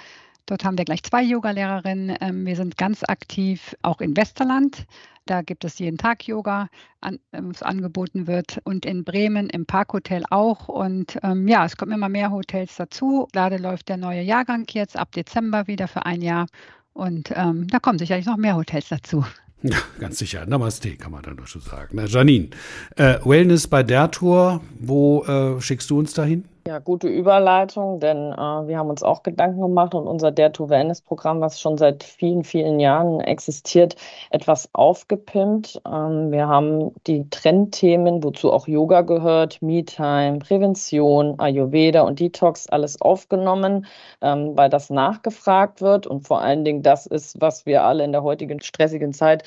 Dort 0.46 0.64
haben 0.64 0.78
wir 0.78 0.86
gleich 0.86 1.04
zwei 1.04 1.24
Yogalehrerinnen. 1.24 2.18
Ähm, 2.22 2.46
wir 2.46 2.56
sind 2.56 2.78
ganz 2.78 3.04
aktiv 3.04 3.76
auch 3.82 4.02
in 4.02 4.16
Westerland. 4.16 4.86
Da 5.26 5.42
gibt 5.42 5.66
es 5.66 5.80
jeden 5.80 5.98
Tag 5.98 6.28
Yoga, 6.28 6.70
an, 7.02 7.20
was 7.32 7.64
angeboten 7.64 8.28
wird. 8.28 8.60
Und 8.64 8.86
in 8.86 9.04
Bremen 9.04 9.50
im 9.50 9.66
Parkhotel 9.66 10.24
auch. 10.30 10.68
Und 10.68 11.18
ähm, 11.24 11.48
ja, 11.48 11.66
es 11.66 11.78
kommen 11.78 11.94
immer 11.94 12.10
mehr 12.10 12.32
Hotels 12.32 12.76
dazu. 12.76 13.28
Gerade 13.34 13.58
läuft 13.58 13.90
der 13.90 13.98
neue 13.98 14.22
Jahrgang 14.22 14.68
jetzt 14.72 14.96
ab 14.98 15.12
Dezember 15.14 15.66
wieder 15.66 15.88
für 15.88 16.06
ein 16.06 16.22
Jahr. 16.22 16.46
Und 16.94 17.32
ähm, 17.36 17.68
da 17.68 17.80
kommen 17.80 17.98
sicherlich 17.98 18.28
noch 18.28 18.38
mehr 18.38 18.56
Hotels 18.56 18.90
dazu. 18.90 19.26
Ja, 19.64 19.78
ganz 20.00 20.20
sicher. 20.20 20.46
Namaste, 20.46 20.96
kann 20.96 21.12
man 21.12 21.24
dann 21.24 21.40
schon 21.48 21.62
sagen. 21.62 21.90
Na, 21.94 22.06
Janine, 22.06 22.50
äh, 22.98 23.18
Wellness 23.26 23.68
bei 23.68 23.82
der 23.82 24.12
Tour, 24.12 24.62
wo 24.80 25.24
äh, 25.24 25.60
schickst 25.60 25.90
du 25.90 25.98
uns 25.98 26.14
dahin? 26.14 26.46
Ja, 26.68 26.80
gute 26.80 27.08
Überleitung, 27.08 28.00
denn 28.00 28.32
äh, 28.32 28.36
wir 28.36 28.80
haben 28.80 28.90
uns 28.90 29.04
auch 29.04 29.22
Gedanken 29.22 29.62
gemacht 29.62 29.94
und 29.94 30.08
unser 30.08 30.32
Dare 30.32 30.52
to 30.52 30.68
Wellness 30.68 31.00
Programm, 31.00 31.40
was 31.40 31.62
schon 31.62 31.78
seit 31.78 32.04
vielen, 32.04 32.44
vielen 32.44 32.80
Jahren 32.80 33.20
existiert, 33.20 33.96
etwas 34.32 34.68
aufgepimpt. 34.74 35.80
Ähm, 35.86 36.32
wir 36.32 36.48
haben 36.48 36.92
die 37.06 37.30
Trendthemen, 37.30 38.24
wozu 38.24 38.52
auch 38.52 38.68
Yoga 38.68 39.02
gehört, 39.02 39.62
Me-Time, 39.62 40.40
Prävention, 40.40 41.40
Ayurveda 41.40 42.02
und 42.02 42.20
Detox, 42.20 42.66
alles 42.68 43.00
aufgenommen, 43.00 43.86
ähm, 44.22 44.58
weil 44.58 44.70
das 44.72 44.90
nachgefragt 44.90 45.82
wird 45.82 46.08
und 46.08 46.26
vor 46.26 46.42
allen 46.42 46.66
Dingen 46.66 46.82
das 46.82 47.06
ist, 47.06 47.40
was 47.40 47.68
wir 47.68 47.84
alle 47.84 48.04
in 48.04 48.12
der 48.12 48.24
heutigen 48.24 48.60
stressigen 48.60 49.14
Zeit 49.14 49.44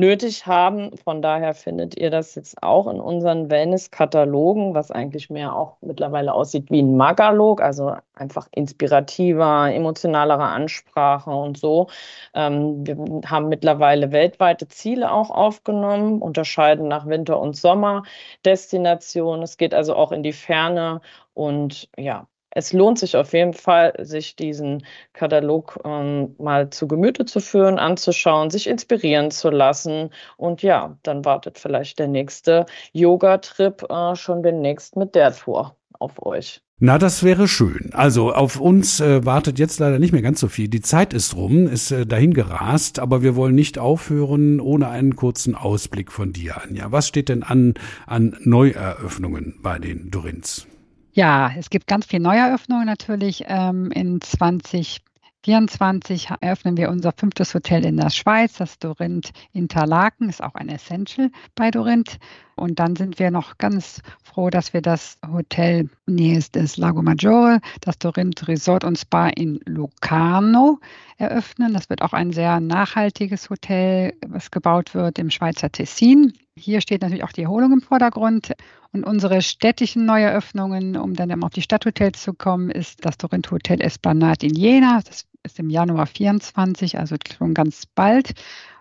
nötig 0.00 0.46
haben. 0.46 0.96
Von 0.96 1.22
daher 1.22 1.54
findet 1.54 1.96
ihr 1.96 2.10
das 2.10 2.34
jetzt 2.34 2.62
auch 2.62 2.88
in 2.88 3.00
unseren 3.00 3.50
Wellness-Katalogen, 3.50 4.74
was 4.74 4.90
eigentlich 4.90 5.30
mehr 5.30 5.54
auch 5.54 5.76
mittlerweile 5.82 6.32
aussieht 6.34 6.70
wie 6.70 6.82
ein 6.82 6.96
Magalog, 6.96 7.60
also 7.62 7.94
einfach 8.14 8.48
inspirativer, 8.52 9.72
emotionalerer 9.72 10.48
Ansprache 10.48 11.30
und 11.30 11.58
so. 11.58 11.88
Ähm, 12.34 12.86
wir 12.86 12.96
haben 13.26 13.48
mittlerweile 13.48 14.10
weltweite 14.10 14.66
Ziele 14.68 15.12
auch 15.12 15.30
aufgenommen, 15.30 16.20
unterscheiden 16.22 16.88
nach 16.88 17.06
Winter- 17.06 17.38
und 17.40 17.56
Sommerdestinationen. 17.56 19.42
Es 19.42 19.56
geht 19.58 19.74
also 19.74 19.94
auch 19.94 20.12
in 20.12 20.22
die 20.22 20.32
Ferne 20.32 21.00
und 21.34 21.88
ja, 21.96 22.26
es 22.50 22.72
lohnt 22.72 22.98
sich 22.98 23.16
auf 23.16 23.32
jeden 23.32 23.54
Fall, 23.54 23.94
sich 23.98 24.36
diesen 24.36 24.84
Katalog 25.12 25.80
ähm, 25.84 26.34
mal 26.38 26.70
zu 26.70 26.88
Gemüte 26.88 27.24
zu 27.24 27.40
führen, 27.40 27.78
anzuschauen, 27.78 28.50
sich 28.50 28.66
inspirieren 28.66 29.30
zu 29.30 29.50
lassen. 29.50 30.10
Und 30.36 30.62
ja, 30.62 30.96
dann 31.02 31.24
wartet 31.24 31.58
vielleicht 31.58 31.98
der 31.98 32.08
nächste 32.08 32.66
Yoga-Trip 32.92 33.86
äh, 33.88 34.16
schon 34.16 34.42
demnächst 34.42 34.96
mit 34.96 35.14
der 35.14 35.32
Tour 35.32 35.76
auf 35.98 36.24
euch. 36.24 36.62
Na, 36.82 36.96
das 36.96 37.22
wäre 37.22 37.46
schön. 37.46 37.90
Also 37.92 38.32
auf 38.32 38.58
uns 38.58 39.00
äh, 39.00 39.26
wartet 39.26 39.58
jetzt 39.58 39.80
leider 39.80 39.98
nicht 39.98 40.12
mehr 40.12 40.22
ganz 40.22 40.40
so 40.40 40.48
viel. 40.48 40.66
Die 40.66 40.80
Zeit 40.80 41.12
ist 41.12 41.36
rum, 41.36 41.66
ist 41.66 41.90
äh, 41.90 42.06
dahin 42.06 42.32
gerast, 42.32 42.98
aber 42.98 43.22
wir 43.22 43.36
wollen 43.36 43.54
nicht 43.54 43.78
aufhören 43.78 44.60
ohne 44.60 44.88
einen 44.88 45.14
kurzen 45.14 45.54
Ausblick 45.54 46.10
von 46.10 46.32
dir, 46.32 46.62
Anja. 46.62 46.90
Was 46.90 47.06
steht 47.06 47.28
denn 47.28 47.42
an 47.42 47.74
an 48.06 48.34
Neueröffnungen 48.40 49.58
bei 49.60 49.78
den 49.78 50.10
Dorins? 50.10 50.69
Ja, 51.12 51.50
es 51.58 51.70
gibt 51.70 51.88
ganz 51.88 52.06
viele 52.06 52.22
Neueröffnungen 52.22 52.86
natürlich. 52.86 53.44
Ähm, 53.48 53.90
in 53.90 54.20
2024 54.20 56.28
eröffnen 56.40 56.76
wir 56.76 56.88
unser 56.88 57.10
fünftes 57.12 57.52
Hotel 57.52 57.84
in 57.84 57.96
der 57.96 58.10
Schweiz, 58.10 58.54
das 58.54 58.78
Dorint 58.78 59.32
Interlaken, 59.52 60.28
ist 60.28 60.42
auch 60.42 60.54
ein 60.54 60.68
Essential 60.68 61.32
bei 61.56 61.72
Dorint. 61.72 62.18
Und 62.60 62.78
dann 62.78 62.94
sind 62.94 63.18
wir 63.18 63.30
noch 63.30 63.56
ganz 63.56 64.02
froh, 64.22 64.50
dass 64.50 64.74
wir 64.74 64.82
das 64.82 65.18
Hotel 65.26 65.88
nächst 66.06 66.56
des 66.56 66.76
Lago 66.76 67.00
Maggiore, 67.00 67.60
das 67.80 67.98
Dorint 67.98 68.46
Resort 68.48 68.84
und 68.84 68.98
Spa 68.98 69.28
in 69.28 69.60
Locarno 69.64 70.78
eröffnen. 71.16 71.72
Das 71.72 71.88
wird 71.88 72.02
auch 72.02 72.12
ein 72.12 72.32
sehr 72.32 72.60
nachhaltiges 72.60 73.48
Hotel, 73.48 74.12
was 74.26 74.50
gebaut 74.50 74.94
wird 74.94 75.18
im 75.18 75.30
Schweizer 75.30 75.72
Tessin. 75.72 76.34
Hier 76.54 76.82
steht 76.82 77.00
natürlich 77.00 77.24
auch 77.24 77.32
die 77.32 77.44
Erholung 77.44 77.72
im 77.72 77.80
Vordergrund. 77.80 78.52
Und 78.92 79.04
unsere 79.04 79.40
städtischen 79.40 80.04
Neueröffnungen, 80.04 80.96
um 80.96 81.14
dann 81.14 81.42
auf 81.42 81.52
die 81.52 81.62
Stadthotels 81.62 82.22
zu 82.22 82.34
kommen, 82.34 82.70
ist 82.70 83.06
das 83.06 83.16
Dorint 83.16 83.50
Hotel 83.50 83.80
Esplanade 83.80 84.46
in 84.46 84.54
Jena. 84.54 85.00
Das 85.02 85.24
ist 85.42 85.58
im 85.58 85.70
Januar 85.70 86.06
24, 86.06 86.98
also 86.98 87.16
schon 87.38 87.54
ganz 87.54 87.86
bald. 87.86 88.34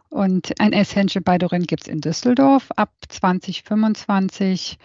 Und 0.10 0.60
ein 0.60 0.74
Essential 0.74 1.22
bei 1.22 1.38
Dorint 1.38 1.67
gibt 1.67 1.84
es 1.84 1.88
in 1.88 2.02
Düsseldorf 2.02 2.72
ab 2.76 2.91
2025. 3.08 4.78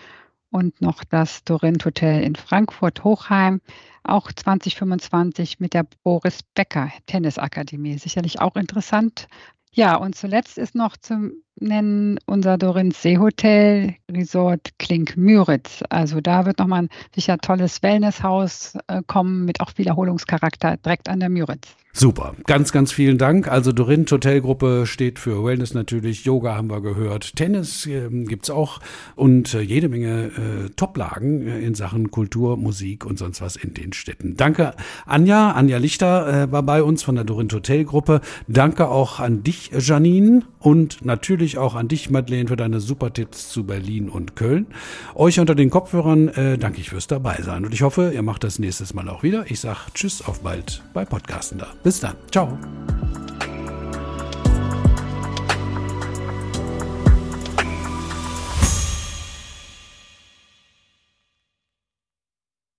und 0.51 0.81
noch 0.81 1.03
das 1.03 1.43
Dorint 1.43 1.85
Hotel 1.85 2.23
in 2.23 2.37
Frankfurt 2.37 3.03
Hochheim, 3.03 3.61
auch 4.05 4.31
2025 4.31 5.59
mit 5.59 5.75
der 5.75 5.85
Boris 6.05 6.41
Becker 6.55 6.93
Tennisakademie. 7.07 7.99
Sicherlich 7.99 8.41
auch 8.41 8.55
interessant. 8.55 9.27
Ja, 9.73 9.97
und 9.97 10.15
zuletzt 10.15 10.57
ist 10.57 10.77
noch 10.77 10.97
zu 10.97 11.33
nennen 11.61 12.19
unser 12.27 12.59
Dorint 12.59 12.95
Seehotel 12.95 13.95
Resort 14.11 14.71
Klink-Müritz. 14.79 15.83
Also 15.89 16.21
da 16.21 16.47
wird 16.47 16.59
nochmal 16.59 16.85
ein 16.85 16.89
sicher 17.15 17.39
tolles 17.39 17.83
Wellnesshaus 17.83 18.77
äh, 18.89 19.03
kommen 19.07 19.45
mit 19.45 19.61
auch 19.61 19.73
Wiederholungscharakter 19.77 20.77
direkt 20.79 21.09
an 21.09 21.21
der 21.21 21.29
Müritz. 21.29 21.77
Super, 21.97 22.35
ganz, 22.47 22.73
ganz 22.73 22.91
vielen 22.91 23.19
Dank. 23.19 23.47
Also 23.47 23.71
Dorint 23.71 24.11
Hotelgruppe 24.11 24.85
steht 24.85 25.21
für 25.21 25.45
Wellness 25.45 25.75
natürlich, 25.75 26.25
Yoga 26.25 26.57
haben 26.57 26.69
wir 26.69 26.81
gehört, 26.81 27.37
Tennis 27.37 27.87
äh, 27.87 28.09
gibt's 28.11 28.51
auch 28.51 28.81
und 29.15 29.55
äh, 29.55 29.61
jede 29.61 29.89
Menge 29.89 30.25
äh, 30.25 30.71
Toplagen 30.71 31.47
äh, 31.47 31.61
in 31.61 31.77
Sachen 31.77 32.11
Kultur, 32.11 32.57
Musik 32.57 33.07
und 33.07 33.17
sonst 33.17 33.41
was 33.41 33.55
in 33.55 33.75
den 33.75 33.93
Städten. 33.93 34.37
Danke 34.37 34.75
Anja, 35.07 35.53
Anja 35.53 35.79
Lichter 35.79 36.47
äh, 36.47 36.53
war 36.53 36.65
bei 36.65 36.83
uns 36.83 37.05
von 37.05 37.15
der 37.15 37.23
Dorint 37.23 37.53
Hotelgruppe. 37.53 38.23
Danke 38.49 38.89
auch 38.89 39.21
an 39.21 39.45
dich, 39.45 39.71
Janine 39.79 40.43
und 40.59 41.05
natürlich 41.05 41.44
auch 41.59 41.75
an 41.75 41.89
dich, 41.89 42.11
Madeleine, 42.11 42.49
für 42.49 42.57
deine 42.57 42.81
super 42.81 43.13
Tipps 43.13 43.51
zu 43.51 43.65
Berlin 43.65 44.09
und 44.09 44.37
Köln. 44.37 44.67
Euch 45.15 45.39
unter 45.41 45.55
den 45.55 45.71
Kopfhörern 45.71 46.29
äh, 46.29 46.59
danke 46.59 46.81
ich 46.81 46.91
fürs 46.91 47.07
dabei 47.07 47.41
sein 47.43 47.65
und 47.65 47.75
ich 47.75 47.83
hoffe, 47.83 48.13
ihr 48.15 48.23
macht 48.23 48.45
das 48.45 48.59
nächstes 48.59 48.95
Mal 48.95 49.09
auch 49.09 49.23
wieder. 49.23 49.51
Ich 49.51 49.61
sag 49.61 49.93
Tschüss, 49.95 50.23
auf 50.23 50.41
bald 50.41 50.83
bei 50.93 51.05
Podcasten 51.05 51.59
da. 51.59 51.69
Bis 51.83 52.01
dann. 52.01 52.15
Ciao. 52.31 52.59